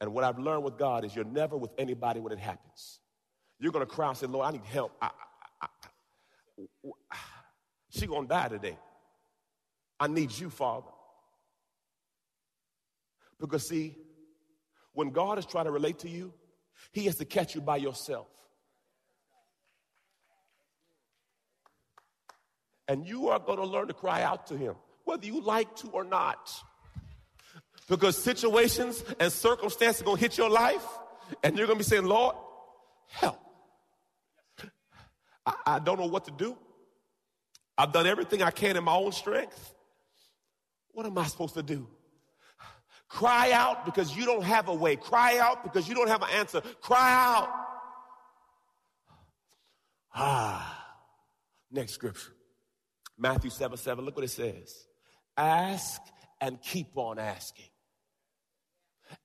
And 0.00 0.12
what 0.12 0.24
I've 0.24 0.40
learned 0.40 0.64
with 0.64 0.76
God 0.76 1.04
is 1.04 1.14
you're 1.14 1.24
never 1.24 1.56
with 1.56 1.70
anybody 1.78 2.18
when 2.18 2.32
it 2.32 2.40
happens. 2.40 2.98
You're 3.60 3.70
going 3.70 3.86
to 3.86 3.92
cry 3.92 4.08
and 4.08 4.18
say, 4.18 4.26
Lord, 4.26 4.48
I 4.48 4.50
need 4.50 4.64
help. 4.64 4.90
I, 5.00 5.10
I, 5.62 5.68
I, 6.58 6.88
she 7.90 8.08
going 8.08 8.26
to 8.26 8.28
die 8.28 8.48
today. 8.48 8.76
I 10.00 10.08
need 10.08 10.36
you, 10.36 10.50
Father. 10.50 10.90
Because, 13.44 13.68
see, 13.68 13.94
when 14.94 15.10
God 15.10 15.38
is 15.38 15.44
trying 15.44 15.66
to 15.66 15.70
relate 15.70 15.98
to 15.98 16.08
you, 16.08 16.32
He 16.92 17.04
has 17.04 17.16
to 17.16 17.26
catch 17.26 17.54
you 17.54 17.60
by 17.60 17.76
yourself. 17.76 18.26
And 22.88 23.06
you 23.06 23.28
are 23.28 23.38
going 23.38 23.58
to 23.58 23.66
learn 23.66 23.88
to 23.88 23.92
cry 23.92 24.22
out 24.22 24.46
to 24.46 24.56
Him, 24.56 24.76
whether 25.04 25.26
you 25.26 25.42
like 25.42 25.76
to 25.76 25.88
or 25.88 26.04
not. 26.04 26.50
Because 27.86 28.16
situations 28.16 29.04
and 29.20 29.30
circumstances 29.30 30.00
are 30.00 30.06
going 30.06 30.16
to 30.16 30.22
hit 30.22 30.38
your 30.38 30.48
life, 30.48 30.86
and 31.42 31.58
you're 31.58 31.66
going 31.66 31.78
to 31.78 31.84
be 31.84 31.88
saying, 31.88 32.06
Lord, 32.06 32.36
help. 33.08 33.38
I, 35.44 35.54
I 35.66 35.78
don't 35.80 36.00
know 36.00 36.06
what 36.06 36.24
to 36.24 36.30
do. 36.30 36.56
I've 37.76 37.92
done 37.92 38.06
everything 38.06 38.42
I 38.42 38.52
can 38.52 38.78
in 38.78 38.84
my 38.84 38.94
own 38.94 39.12
strength. 39.12 39.74
What 40.92 41.04
am 41.04 41.18
I 41.18 41.26
supposed 41.26 41.52
to 41.54 41.62
do? 41.62 41.86
Cry 43.08 43.52
out 43.52 43.84
because 43.84 44.16
you 44.16 44.24
don't 44.24 44.44
have 44.44 44.68
a 44.68 44.74
way. 44.74 44.96
Cry 44.96 45.38
out 45.38 45.62
because 45.62 45.88
you 45.88 45.94
don't 45.94 46.08
have 46.08 46.22
an 46.22 46.30
answer. 46.30 46.60
Cry 46.80 47.12
out. 47.12 47.48
Ah. 50.14 50.70
Next 51.70 51.92
scripture. 51.92 52.32
Matthew 53.18 53.50
7 53.50 53.76
7. 53.76 54.04
Look 54.04 54.16
what 54.16 54.24
it 54.24 54.30
says. 54.30 54.86
Ask 55.36 56.00
and 56.40 56.60
keep 56.60 56.96
on 56.96 57.18
asking. 57.18 57.66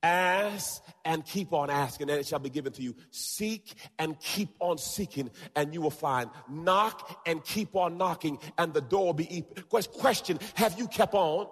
Ask 0.04 0.84
and 1.06 1.26
keep 1.26 1.54
on 1.54 1.70
asking, 1.70 2.10
and 2.10 2.20
it 2.20 2.28
shall 2.28 2.40
be 2.40 2.50
given 2.50 2.72
to 2.74 2.82
you. 2.82 2.96
Seek 3.12 3.74
and 3.98 4.20
keep 4.20 4.50
on 4.60 4.78
seeking, 4.78 5.30
and 5.56 5.74
you 5.74 5.82
will 5.82 5.90
find. 5.90 6.30
Knock 6.50 7.22
and 7.26 7.44
keep 7.44 7.76
on 7.76 7.98
knocking, 7.98 8.40
and 8.58 8.74
the 8.74 8.82
door 8.82 9.08
will 9.08 9.14
be 9.14 9.46
open. 9.58 9.64
Question 9.94 10.40
Have 10.56 10.78
you 10.78 10.88
kept 10.88 11.14
on? 11.14 11.48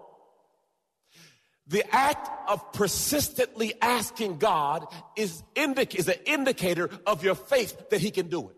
The 1.70 1.84
act 1.94 2.30
of 2.50 2.72
persistently 2.72 3.74
asking 3.82 4.38
God 4.38 4.88
is, 5.16 5.44
indic- 5.56 5.96
is 5.96 6.08
an 6.08 6.16
indicator 6.26 6.90
of 7.06 7.24
your 7.24 7.36
faith 7.36 7.90
that 7.90 8.00
He 8.00 8.12
can 8.12 8.30
do 8.30 8.50
it. 8.50 8.56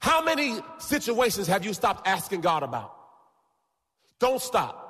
How 0.00 0.22
many 0.22 0.58
situations 0.78 1.46
have 1.46 1.64
you 1.64 1.72
stopped 1.74 2.06
asking 2.06 2.40
God 2.40 2.62
about? 2.62 2.94
Don't 4.18 4.40
stop. 4.40 4.82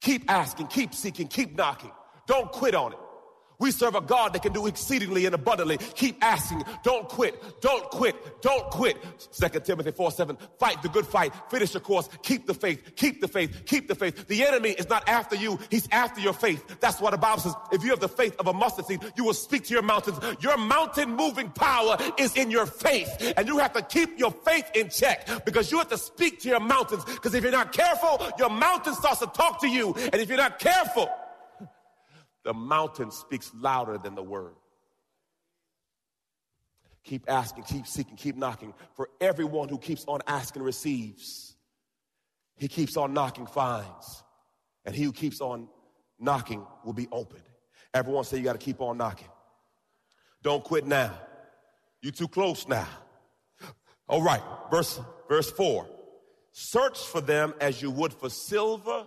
Keep 0.00 0.30
asking, 0.30 0.68
keep 0.68 0.94
seeking, 0.94 1.28
keep 1.28 1.56
knocking. 1.56 1.92
Don't 2.26 2.50
quit 2.50 2.74
on 2.74 2.92
it. 2.92 2.98
We 3.60 3.70
serve 3.70 3.94
a 3.94 4.00
God 4.00 4.32
that 4.32 4.42
can 4.42 4.52
do 4.52 4.66
exceedingly 4.66 5.26
and 5.26 5.34
abundantly. 5.34 5.76
Keep 5.78 6.16
asking. 6.22 6.64
Don't 6.82 7.08
quit. 7.08 7.60
Don't 7.60 7.88
quit. 7.90 8.42
Don't 8.42 8.68
quit. 8.70 8.96
2 9.32 9.60
Timothy 9.60 9.92
4 9.92 10.10
7. 10.10 10.36
Fight 10.58 10.82
the 10.82 10.88
good 10.88 11.06
fight. 11.06 11.32
Finish 11.50 11.72
the 11.72 11.80
course. 11.80 12.08
Keep 12.22 12.46
the 12.46 12.54
faith. 12.54 12.96
Keep 12.96 13.20
the 13.20 13.28
faith. 13.28 13.64
Keep 13.66 13.88
the 13.88 13.94
faith. 13.94 14.26
The 14.26 14.44
enemy 14.44 14.70
is 14.70 14.88
not 14.88 15.08
after 15.08 15.36
you. 15.36 15.58
He's 15.70 15.86
after 15.92 16.20
your 16.20 16.32
faith. 16.32 16.80
That's 16.80 17.00
why 17.00 17.10
the 17.10 17.18
Bible 17.18 17.40
says 17.40 17.54
if 17.70 17.84
you 17.84 17.90
have 17.90 18.00
the 18.00 18.08
faith 18.08 18.34
of 18.38 18.46
a 18.46 18.52
mustard 18.52 18.86
seed, 18.86 19.00
you 19.16 19.24
will 19.24 19.34
speak 19.34 19.64
to 19.64 19.74
your 19.74 19.82
mountains. 19.82 20.18
Your 20.40 20.56
mountain 20.56 21.14
moving 21.14 21.50
power 21.50 21.98
is 22.18 22.34
in 22.36 22.50
your 22.50 22.66
faith. 22.66 23.34
And 23.36 23.46
you 23.46 23.58
have 23.58 23.74
to 23.74 23.82
keep 23.82 24.18
your 24.18 24.30
faith 24.30 24.70
in 24.74 24.88
check 24.88 25.28
because 25.44 25.70
you 25.70 25.78
have 25.78 25.90
to 25.90 25.98
speak 25.98 26.40
to 26.40 26.48
your 26.48 26.60
mountains. 26.60 27.04
Because 27.04 27.34
if 27.34 27.42
you're 27.42 27.52
not 27.52 27.72
careful, 27.72 28.26
your 28.38 28.50
mountain 28.50 28.94
starts 28.94 29.20
to 29.20 29.26
talk 29.26 29.60
to 29.60 29.68
you. 29.68 29.94
And 29.94 30.16
if 30.16 30.28
you're 30.28 30.38
not 30.38 30.58
careful, 30.58 31.10
the 32.44 32.54
mountain 32.54 33.10
speaks 33.10 33.50
louder 33.54 33.98
than 33.98 34.14
the 34.14 34.22
word. 34.22 34.54
Keep 37.04 37.30
asking, 37.30 37.64
keep 37.64 37.86
seeking, 37.86 38.16
keep 38.16 38.36
knocking. 38.36 38.74
For 38.94 39.08
everyone 39.20 39.68
who 39.68 39.78
keeps 39.78 40.04
on 40.06 40.20
asking 40.26 40.62
receives. 40.62 41.56
He 42.56 42.68
keeps 42.68 42.96
on 42.96 43.14
knocking 43.14 43.46
finds. 43.46 44.22
And 44.84 44.94
he 44.94 45.04
who 45.04 45.12
keeps 45.12 45.40
on 45.40 45.68
knocking 46.18 46.66
will 46.84 46.92
be 46.92 47.08
opened. 47.10 47.42
Everyone 47.94 48.24
say 48.24 48.36
you 48.36 48.44
got 48.44 48.52
to 48.52 48.64
keep 48.64 48.80
on 48.80 48.98
knocking. 48.98 49.28
Don't 50.42 50.62
quit 50.62 50.86
now. 50.86 51.18
You 52.02 52.10
too 52.10 52.28
close 52.28 52.68
now. 52.68 52.88
All 54.08 54.22
right, 54.22 54.42
verse 54.70 55.00
verse 55.28 55.50
4. 55.50 55.86
Search 56.52 56.98
for 56.98 57.20
them 57.20 57.54
as 57.60 57.80
you 57.80 57.90
would 57.90 58.12
for 58.12 58.28
silver 58.28 59.06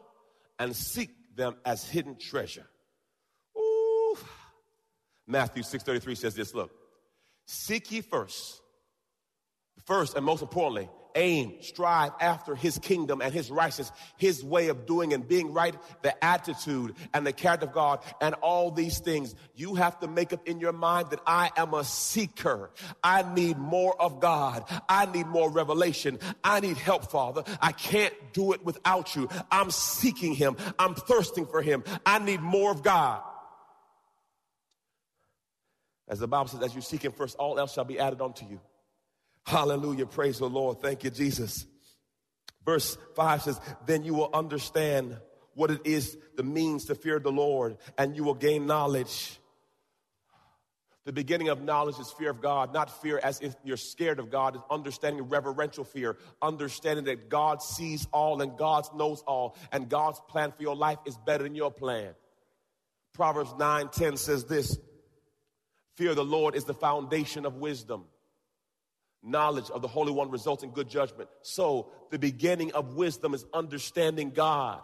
and 0.60 0.76
seek 0.76 1.10
them 1.36 1.56
as 1.66 1.84
hidden 1.84 2.18
treasure. 2.18 2.66
Matthew 5.28 5.64
6.33 5.64 6.18
says 6.18 6.36
this, 6.36 6.54
look, 6.54 6.72
seek 7.46 7.92
ye 7.92 8.02
first, 8.02 8.62
first 9.86 10.16
and 10.16 10.26
most 10.26 10.42
importantly, 10.42 10.90
aim, 11.16 11.54
strive 11.62 12.12
after 12.20 12.56
his 12.56 12.80
kingdom 12.80 13.22
and 13.22 13.34
his 13.34 13.52
righteousness, 13.52 13.92
his 14.18 14.44
way 14.44 14.70
of 14.70 14.86
doing 14.86 15.14
and 15.14 15.28
being 15.28 15.54
right, 15.54 15.76
the 16.02 16.24
attitude 16.24 16.96
and 17.14 17.26
the 17.26 17.34
character 17.34 17.68
of 17.68 17.74
God, 17.74 18.00
and 18.22 18.34
all 18.36 18.72
these 18.72 19.00
things. 19.00 19.36
You 19.56 19.76
have 19.76 20.00
to 20.00 20.08
make 20.08 20.34
up 20.34 20.48
in 20.48 20.60
your 20.60 20.74
mind 20.74 21.12
that 21.12 21.20
I 21.26 21.52
am 21.56 21.74
a 21.74 21.84
seeker. 21.84 22.72
I 23.04 23.22
need 23.34 23.58
more 23.58 24.00
of 24.02 24.20
God. 24.20 24.64
I 24.90 25.06
need 25.06 25.28
more 25.28 25.50
revelation. 25.52 26.20
I 26.44 26.60
need 26.60 26.78
help, 26.78 27.12
Father. 27.12 27.44
I 27.62 27.72
can't 27.72 28.14
do 28.34 28.54
it 28.54 28.66
without 28.66 29.16
you. 29.16 29.30
I'm 29.52 29.72
seeking 29.72 30.34
him. 30.34 30.58
I'm 30.80 30.96
thirsting 30.96 31.46
for 31.46 31.62
him. 31.62 31.84
I 32.06 32.20
need 32.20 32.42
more 32.42 32.72
of 32.72 32.84
God. 32.84 33.22
As 36.08 36.20
the 36.20 36.28
Bible 36.28 36.48
says, 36.48 36.62
as 36.62 36.76
you 36.76 36.82
seek 36.82 37.04
Him 37.04 37.12
first, 37.12 37.38
all 37.38 37.60
else 37.60 37.74
shall 37.74 37.86
be 37.86 38.00
added 38.00 38.22
unto 38.22 38.46
you. 38.46 38.60
Hallelujah. 39.46 40.06
Praise 40.06 40.40
the 40.40 40.50
Lord. 40.50 40.82
Thank 40.82 41.04
you, 41.04 41.10
Jesus. 41.10 41.66
Verse 42.66 42.98
5 43.16 43.42
says, 43.42 43.62
Then 43.86 44.04
you 44.04 44.14
will 44.14 44.30
understand 44.34 45.18
what 45.54 45.70
it 45.70 45.82
is, 45.86 46.18
the 46.36 46.44
means 46.44 46.86
to 46.86 46.96
fear 46.96 47.20
the 47.20 47.32
Lord, 47.32 47.78
and 47.98 48.16
you 48.16 48.24
will 48.24 48.34
gain 48.34 48.66
knowledge. 48.66 49.40
The 51.06 51.14
beginning 51.14 51.50
of 51.50 51.62
knowledge 51.62 52.00
is 52.00 52.12
fear 52.14 52.30
of 52.30 52.42
God, 52.42 52.74
not 52.74 53.02
fear 53.02 53.20
as 53.22 53.42
if 53.42 53.54
you're 53.64 53.76
scared 53.76 54.20
of 54.20 54.32
God, 54.32 54.56
it's 54.56 54.64
understanding 54.72 55.28
reverential 55.28 55.84
fear, 55.84 56.18
understanding 56.42 57.06
that 57.06 57.30
God 57.30 57.62
sees 57.62 58.08
all 58.14 58.42
and 58.42 58.58
God 58.58 58.86
knows 58.96 59.22
all, 59.28 59.58
and 59.74 59.90
God's 59.90 60.22
plan 60.30 60.54
for 60.54 60.62
your 60.62 60.76
life 60.76 61.00
is 61.06 61.18
better 61.26 61.44
than 61.44 61.56
your 61.56 61.72
plan. 61.72 62.14
Proverbs 63.14 63.54
9 63.60 63.90
10 63.90 64.18
says 64.18 64.46
this 64.46 64.78
Fear 65.96 66.12
of 66.12 66.16
the 66.16 66.26
Lord 66.26 66.56
is 66.56 66.66
the 66.66 66.74
foundation 66.74 67.46
of 67.46 67.56
wisdom. 67.56 68.06
Knowledge 69.22 69.70
of 69.70 69.82
the 69.82 69.88
Holy 69.88 70.12
One 70.12 70.32
results 70.32 70.64
in 70.64 70.72
good 70.72 70.90
judgment. 70.90 71.30
So 71.44 71.90
the 72.12 72.20
beginning 72.20 72.74
of 72.74 72.96
wisdom 72.96 73.34
is 73.34 73.46
understanding 73.54 74.32
God 74.32 74.82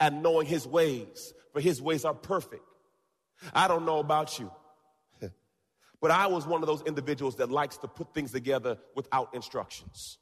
and 0.00 0.22
knowing 0.22 0.46
his 0.46 0.66
ways, 0.66 1.32
for 1.52 1.60
his 1.60 1.80
ways 1.80 2.04
are 2.04 2.14
perfect. 2.14 2.62
I 3.54 3.68
don't 3.68 3.86
know 3.86 4.00
about 4.00 4.38
you, 4.38 4.50
but 6.00 6.10
I 6.10 6.26
was 6.26 6.46
one 6.46 6.62
of 6.62 6.66
those 6.66 6.82
individuals 6.82 7.36
that 7.36 7.50
likes 7.50 7.78
to 7.78 7.88
put 7.88 8.12
things 8.12 8.32
together 8.32 8.78
without 8.96 9.34
instructions. 9.34 10.18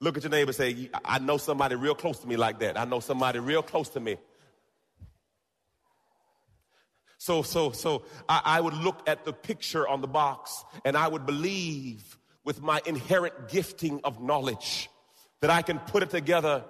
Look 0.00 0.16
at 0.16 0.24
your 0.24 0.30
neighbor 0.30 0.50
and 0.50 0.56
say, 0.56 0.90
I 1.04 1.20
know 1.20 1.38
somebody 1.38 1.74
real 1.74 1.94
close 1.94 2.18
to 2.18 2.26
me 2.26 2.36
like 2.36 2.58
that. 2.58 2.78
I 2.78 2.84
know 2.84 3.00
somebody 3.00 3.38
real 3.38 3.62
close 3.62 3.88
to 3.90 4.00
me. 4.00 4.18
So, 7.26 7.42
so, 7.42 7.72
so 7.72 8.04
I, 8.28 8.40
I 8.44 8.60
would 8.60 8.74
look 8.74 9.02
at 9.08 9.24
the 9.24 9.32
picture 9.32 9.88
on 9.88 10.00
the 10.00 10.06
box 10.06 10.64
and 10.84 10.96
I 10.96 11.08
would 11.08 11.26
believe 11.26 12.16
with 12.44 12.62
my 12.62 12.80
inherent 12.86 13.48
gifting 13.48 14.00
of 14.04 14.22
knowledge 14.22 14.88
that 15.40 15.50
I 15.50 15.62
can 15.62 15.80
put 15.80 16.04
it 16.04 16.10
together 16.10 16.62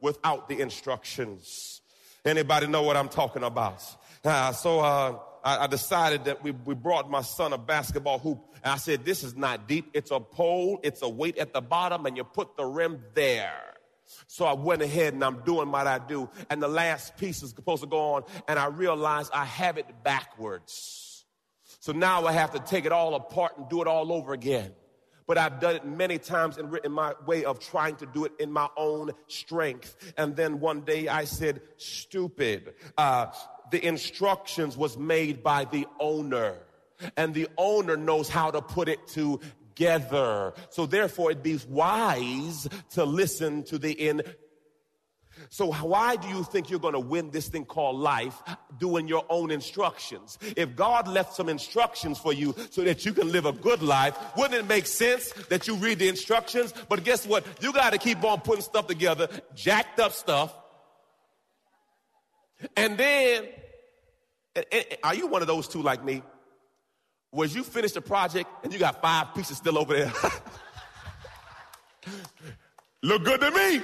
without 0.00 0.48
the 0.48 0.60
instructions. 0.60 1.82
Anybody 2.24 2.68
know 2.68 2.84
what 2.84 2.96
I'm 2.96 3.10
talking 3.10 3.42
about? 3.42 3.84
Uh, 4.24 4.52
so 4.52 4.80
uh, 4.80 5.18
I, 5.44 5.64
I, 5.64 5.66
decided 5.66 6.24
that 6.24 6.42
we, 6.42 6.52
we 6.52 6.74
brought 6.74 7.10
my 7.10 7.20
son 7.20 7.52
a 7.52 7.58
basketball 7.58 8.18
hoop, 8.18 8.38
and 8.64 8.72
I 8.72 8.78
said, 8.78 9.04
"This 9.04 9.22
is 9.22 9.36
not 9.36 9.68
deep. 9.68 9.90
It's 9.92 10.10
a 10.10 10.20
pole. 10.20 10.80
It's 10.82 11.02
a 11.02 11.08
weight 11.08 11.36
at 11.36 11.52
the 11.52 11.60
bottom, 11.60 12.06
and 12.06 12.16
you 12.16 12.24
put 12.24 12.56
the 12.56 12.64
rim 12.64 13.00
there." 13.12 13.77
So 14.26 14.44
I 14.44 14.52
went 14.52 14.82
ahead 14.82 15.14
and 15.14 15.24
I'm 15.24 15.40
doing 15.40 15.70
what 15.70 15.86
I 15.86 15.98
do, 15.98 16.28
and 16.50 16.62
the 16.62 16.68
last 16.68 17.16
piece 17.16 17.42
is 17.42 17.50
supposed 17.50 17.82
to 17.82 17.88
go 17.88 18.14
on, 18.14 18.24
and 18.46 18.58
I 18.58 18.66
realized 18.66 19.30
I 19.32 19.44
have 19.44 19.78
it 19.78 19.86
backwards. 20.02 21.24
So 21.80 21.92
now 21.92 22.26
I 22.26 22.32
have 22.32 22.52
to 22.52 22.58
take 22.58 22.84
it 22.84 22.92
all 22.92 23.14
apart 23.14 23.56
and 23.56 23.68
do 23.68 23.80
it 23.82 23.86
all 23.86 24.12
over 24.12 24.32
again 24.32 24.72
but 25.28 25.36
I've 25.36 25.60
done 25.60 25.76
it 25.76 25.84
many 25.84 26.16
times 26.16 26.56
in, 26.56 26.90
my 26.90 27.12
way 27.26 27.44
of 27.44 27.60
trying 27.60 27.96
to 27.96 28.06
do 28.06 28.24
it 28.24 28.32
in 28.40 28.50
my 28.50 28.66
own 28.78 29.12
strength. 29.28 30.14
And 30.16 30.34
then 30.34 30.58
one 30.58 30.80
day 30.80 31.06
I 31.06 31.24
said, 31.24 31.60
stupid. 31.76 32.72
Uh, 32.96 33.26
the 33.70 33.86
instructions 33.86 34.74
was 34.74 34.96
made 34.96 35.42
by 35.42 35.66
the 35.66 35.86
owner 36.00 36.56
and 37.16 37.34
the 37.34 37.48
owner 37.56 37.96
knows 37.96 38.28
how 38.28 38.50
to 38.50 38.60
put 38.60 38.88
it 38.88 39.06
together. 39.78 40.52
So 40.70 40.86
therefore 40.86 41.30
it 41.30 41.42
be 41.42 41.58
wise 41.68 42.68
to 42.90 43.04
listen 43.04 43.62
to 43.64 43.78
the 43.78 43.98
end. 44.08 44.22
so 45.50 45.72
why 45.72 46.16
do 46.16 46.28
you 46.28 46.42
think 46.42 46.68
you're 46.68 46.80
going 46.80 46.94
to 46.94 47.00
win 47.00 47.30
this 47.30 47.48
thing 47.48 47.64
called 47.64 47.96
life 47.96 48.42
doing 48.78 49.06
your 49.06 49.24
own 49.30 49.50
instructions? 49.50 50.38
If 50.56 50.74
God 50.74 51.06
left 51.06 51.34
some 51.34 51.48
instructions 51.48 52.18
for 52.18 52.32
you 52.32 52.54
so 52.70 52.82
that 52.82 53.06
you 53.06 53.12
can 53.12 53.30
live 53.30 53.46
a 53.46 53.52
good 53.52 53.82
life, 53.82 54.16
wouldn't 54.36 54.54
it 54.54 54.66
make 54.66 54.86
sense 54.86 55.32
that 55.48 55.68
you 55.68 55.76
read 55.76 56.00
the 56.00 56.08
instructions? 56.08 56.74
But 56.88 57.04
guess 57.04 57.26
what? 57.26 57.46
You 57.60 57.72
got 57.72 57.92
to 57.92 57.98
keep 57.98 58.22
on 58.24 58.40
putting 58.40 58.62
stuff 58.62 58.88
together, 58.88 59.28
jacked 59.54 60.00
up 60.00 60.12
stuff. 60.12 60.52
And 62.76 62.98
then, 62.98 63.46
are 65.04 65.14
you 65.14 65.28
one 65.28 65.42
of 65.42 65.46
those 65.46 65.68
two 65.68 65.82
like 65.82 66.04
me? 66.04 66.22
Was 67.32 67.54
you 67.54 67.62
finished 67.62 67.96
a 67.96 68.00
project 68.00 68.48
and 68.64 68.72
you 68.72 68.78
got 68.78 69.02
five 69.02 69.34
pieces 69.34 69.58
still 69.58 69.78
over 69.78 69.94
there? 69.94 70.12
Look 73.02 73.24
good 73.24 73.40
to 73.40 73.50
me. 73.50 73.82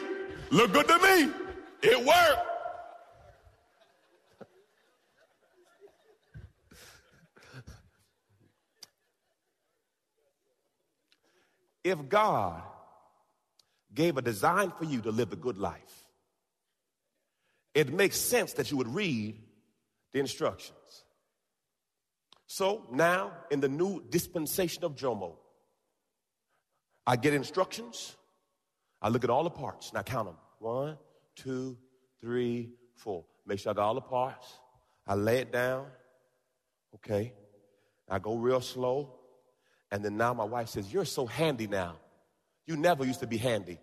Look 0.50 0.72
good 0.72 0.88
to 0.88 0.98
me. 0.98 1.30
It 1.82 2.04
worked. 2.04 2.50
if 11.84 12.08
God 12.08 12.62
gave 13.94 14.16
a 14.16 14.22
design 14.22 14.72
for 14.76 14.84
you 14.84 15.02
to 15.02 15.10
live 15.10 15.30
the 15.30 15.36
good 15.36 15.58
life, 15.58 16.06
it 17.74 17.92
makes 17.92 18.16
sense 18.18 18.54
that 18.54 18.70
you 18.70 18.78
would 18.78 18.92
read 18.92 19.38
the 20.12 20.18
instructions. 20.18 20.78
So 22.46 22.86
now, 22.90 23.32
in 23.50 23.60
the 23.60 23.68
new 23.68 24.02
dispensation 24.10 24.84
of 24.84 24.94
Jomo, 24.94 25.36
I 27.06 27.16
get 27.16 27.34
instructions. 27.34 28.16
I 29.00 29.08
look 29.08 29.24
at 29.24 29.30
all 29.30 29.44
the 29.44 29.50
parts 29.50 29.90
and 29.90 29.98
I 29.98 30.02
count 30.02 30.28
them. 30.28 30.36
One, 30.58 30.96
two, 31.36 31.76
three, 32.20 32.70
four. 32.96 33.24
Make 33.46 33.58
sure 33.58 33.70
I 33.70 33.74
got 33.74 33.84
all 33.84 33.94
the 33.94 34.00
parts. 34.00 34.46
I 35.06 35.14
lay 35.14 35.38
it 35.38 35.52
down. 35.52 35.86
Okay. 36.96 37.32
I 38.08 38.18
go 38.18 38.36
real 38.36 38.60
slow. 38.60 39.14
And 39.90 40.04
then 40.04 40.16
now 40.16 40.32
my 40.34 40.44
wife 40.44 40.68
says, 40.70 40.92
You're 40.92 41.04
so 41.04 41.26
handy 41.26 41.66
now. 41.66 41.96
You 42.66 42.76
never 42.76 43.04
used 43.04 43.20
to 43.20 43.26
be 43.26 43.36
handy. 43.36 43.78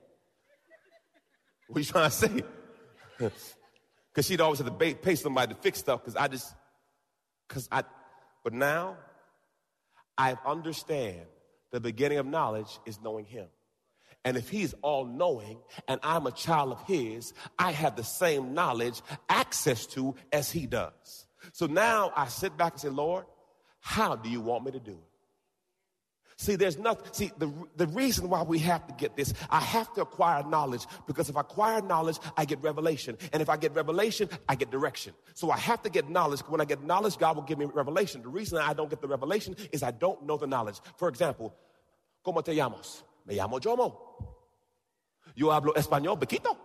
What 1.68 1.78
are 1.78 1.80
you 1.82 1.86
trying 1.86 2.10
to 2.10 2.16
say? 2.16 2.44
Because 4.14 4.26
she'd 4.26 4.42
always 4.42 4.60
have 4.60 4.78
to 4.78 4.96
pay 4.96 5.16
somebody 5.16 5.54
to 5.54 5.62
fix 5.62 5.80
stuff 5.80 6.02
because 6.02 6.18
I 6.18 6.28
just, 6.28 6.54
because 7.48 7.70
I, 7.72 7.84
but 8.44 8.54
now 8.54 8.98
I 10.18 10.38
understand 10.46 11.22
the 11.72 11.80
beginning 11.80 12.18
of 12.18 12.26
knowledge 12.26 12.80
is 12.86 13.00
knowing 13.02 13.26
Him. 13.26 13.48
And 14.24 14.38
if 14.38 14.50
he's 14.50 14.76
all 14.82 15.06
knowing 15.06 15.60
and 15.88 16.00
I'm 16.04 16.28
a 16.28 16.32
child 16.32 16.72
of 16.72 16.84
his, 16.86 17.34
I 17.58 17.72
have 17.72 17.96
the 17.96 18.04
same 18.04 18.54
knowledge, 18.54 19.02
access 19.30 19.86
to 19.88 20.16
as 20.32 20.52
he 20.52 20.68
does. 20.68 21.26
So 21.54 21.66
now 21.66 22.12
I 22.16 22.28
sit 22.28 22.56
back 22.56 22.74
and 22.74 22.82
say, 22.82 22.90
Lord, 22.90 23.26
how 23.80 24.16
do 24.16 24.30
you 24.30 24.42
want 24.42 24.64
me 24.64 24.72
to 24.72 24.80
do 24.80 24.92
it? 24.92 25.11
See, 26.42 26.56
there's 26.56 26.80
nothing. 26.80 27.06
See, 27.12 27.32
the, 27.38 27.54
the 27.76 27.86
reason 27.86 28.28
why 28.28 28.42
we 28.42 28.58
have 28.60 28.88
to 28.88 28.94
get 28.94 29.16
this, 29.16 29.34
I 29.50 29.60
have 29.60 29.94
to 29.94 30.02
acquire 30.02 30.44
knowledge 30.44 30.88
because 31.06 31.30
if 31.30 31.38
I 31.38 31.42
acquire 31.42 31.82
knowledge, 31.82 32.18
I 32.36 32.46
get 32.46 32.64
revelation. 32.64 33.18
And 33.32 33.44
if 33.44 33.50
I 33.50 33.58
get 33.58 33.76
revelation, 33.76 34.28
I 34.50 34.56
get 34.56 34.72
direction. 34.72 35.14
So 35.36 35.52
I 35.52 35.58
have 35.58 35.84
to 35.84 35.90
get 35.92 36.10
knowledge. 36.10 36.40
When 36.42 36.60
I 36.60 36.66
get 36.66 36.84
knowledge, 36.84 37.18
God 37.20 37.36
will 37.36 37.44
give 37.44 37.60
me 37.60 37.66
revelation. 37.66 38.24
The 38.24 38.30
reason 38.30 38.58
I 38.58 38.74
don't 38.74 38.90
get 38.90 39.02
the 39.02 39.08
revelation 39.08 39.56
is 39.72 39.84
I 39.84 39.92
don't 39.92 40.24
know 40.24 40.38
the 40.38 40.48
knowledge. 40.48 40.80
For 40.98 41.10
example, 41.10 41.54
¿Cómo 42.24 42.44
te 42.44 42.54
llamas? 42.56 43.04
Me 43.26 43.36
llamo 43.36 43.60
Jomo. 43.60 44.38
Yo 45.36 45.52
hablo 45.52 45.74
español, 45.76 46.20
bequito. 46.20 46.58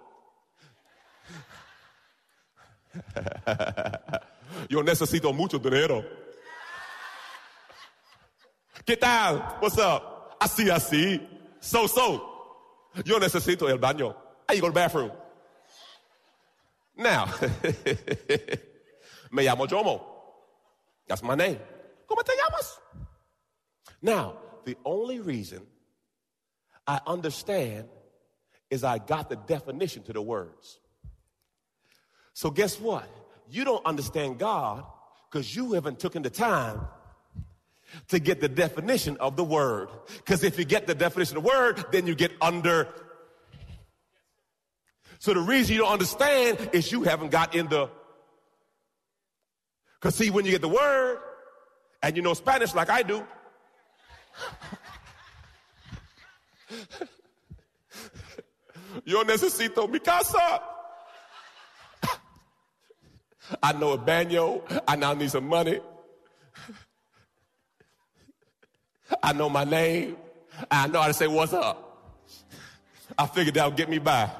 Yo 4.69 4.83
necesito 4.83 5.33
mucho 5.33 5.59
dinero. 5.59 6.05
¿Qué 8.87 8.97
tal? 8.97 9.59
What's 9.61 9.79
up? 9.79 10.37
Así, 10.39 10.71
así. 10.71 11.21
So, 11.59 11.89
so. 11.89 12.23
Yo 13.05 13.19
necesito 13.19 13.69
el 13.69 13.79
baño. 13.79 14.15
I 14.49 14.61
go 14.61 14.69
to 14.69 14.73
the 14.73 14.73
bathroom. 14.73 15.11
Now, 16.97 17.27
me 19.33 19.45
llamo 19.45 19.67
Jomo. 19.67 20.01
That's 21.09 21.23
my 21.25 21.35
name. 21.35 21.59
¿Cómo 22.09 22.25
te 22.25 22.33
llamas? 22.37 22.79
Now, 24.01 24.39
the 24.65 24.77
only 24.85 25.19
reason 25.19 25.67
I 26.87 27.01
understand 27.09 27.89
is 28.71 28.85
I 28.85 28.99
got 28.99 29.29
the 29.29 29.37
definition 29.37 30.05
to 30.05 30.13
the 30.13 30.23
words. 30.23 30.79
So 32.35 32.51
guess 32.51 32.79
what? 32.81 33.09
You 33.51 33.65
don't 33.65 33.85
understand 33.85 34.39
God 34.39 34.85
because 35.29 35.57
you 35.57 35.73
haven't 35.73 35.99
taken 35.99 36.23
the 36.23 36.31
time 36.31 36.87
to 38.09 38.19
get 38.19 38.41
the 38.41 38.49
definition 38.49 39.17
of 39.19 39.37
the 39.37 39.45
word. 39.45 39.89
Because 40.19 40.45
if 40.45 40.59
you 40.59 40.65
get 40.65 40.87
the 40.87 40.95
definition 40.95 41.37
of 41.37 41.43
the 41.43 41.49
word, 41.49 41.85
then 41.93 42.07
you 42.07 42.15
get 42.15 42.33
under. 42.41 42.89
So 45.19 45.35
the 45.35 45.41
reason 45.41 45.75
you 45.75 45.83
don't 45.83 45.93
understand 45.93 46.71
is 46.73 46.93
you 46.93 47.03
haven't 47.03 47.31
got 47.31 47.55
in 47.55 47.69
the. 47.69 47.91
Because 50.01 50.15
see, 50.15 50.31
when 50.31 50.45
you 50.45 50.51
get 50.53 50.61
the 50.61 50.69
word 50.69 51.19
and 52.03 52.17
you 52.17 52.23
know 52.23 52.35
Spanish 52.35 52.75
like 52.75 52.91
I 52.91 53.03
do, 53.03 53.25
Yo 59.05 59.25
necesito 59.25 59.89
mi 59.89 60.01
casa. 60.01 60.61
I 63.63 63.73
know 63.73 63.93
a 63.93 63.99
baño. 63.99 64.63
I 64.87 64.97
now 64.97 65.15
need 65.15 65.31
some 65.31 65.49
money. 65.49 65.81
I 69.23 69.33
know 69.33 69.49
my 69.49 69.65
name. 69.65 70.17
I 70.71 70.87
know 70.87 71.01
how 71.01 71.09
to 71.09 71.15
say 71.15 71.27
what's 71.27 71.53
up. 71.53 71.83
I 73.19 73.27
figured 73.27 73.55
that 73.55 73.67
would 73.67 73.77
get 73.77 73.89
me 73.89 73.99
by. 73.99 74.31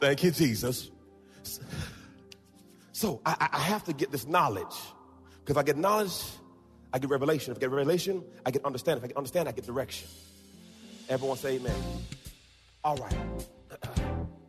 Thank 0.00 0.22
you, 0.22 0.30
Jesus. 0.30 0.90
So 2.92 3.20
I, 3.26 3.48
I 3.52 3.58
have 3.58 3.84
to 3.84 3.92
get 3.92 4.10
this 4.10 4.26
knowledge. 4.26 4.76
Because 5.40 5.56
if 5.56 5.56
I 5.58 5.62
get 5.62 5.76
knowledge, 5.76 6.22
I 6.92 6.98
get 6.98 7.10
revelation. 7.10 7.50
If 7.52 7.58
I 7.58 7.60
get 7.60 7.70
revelation, 7.70 8.22
I 8.46 8.50
get 8.50 8.64
understanding. 8.64 9.02
If 9.02 9.04
I 9.04 9.08
get 9.08 9.16
understanding, 9.16 9.52
I 9.52 9.56
get 9.56 9.66
direction. 9.66 10.08
Everyone 11.08 11.36
say 11.36 11.56
amen. 11.56 11.74
All 12.82 12.96
right. 12.96 13.14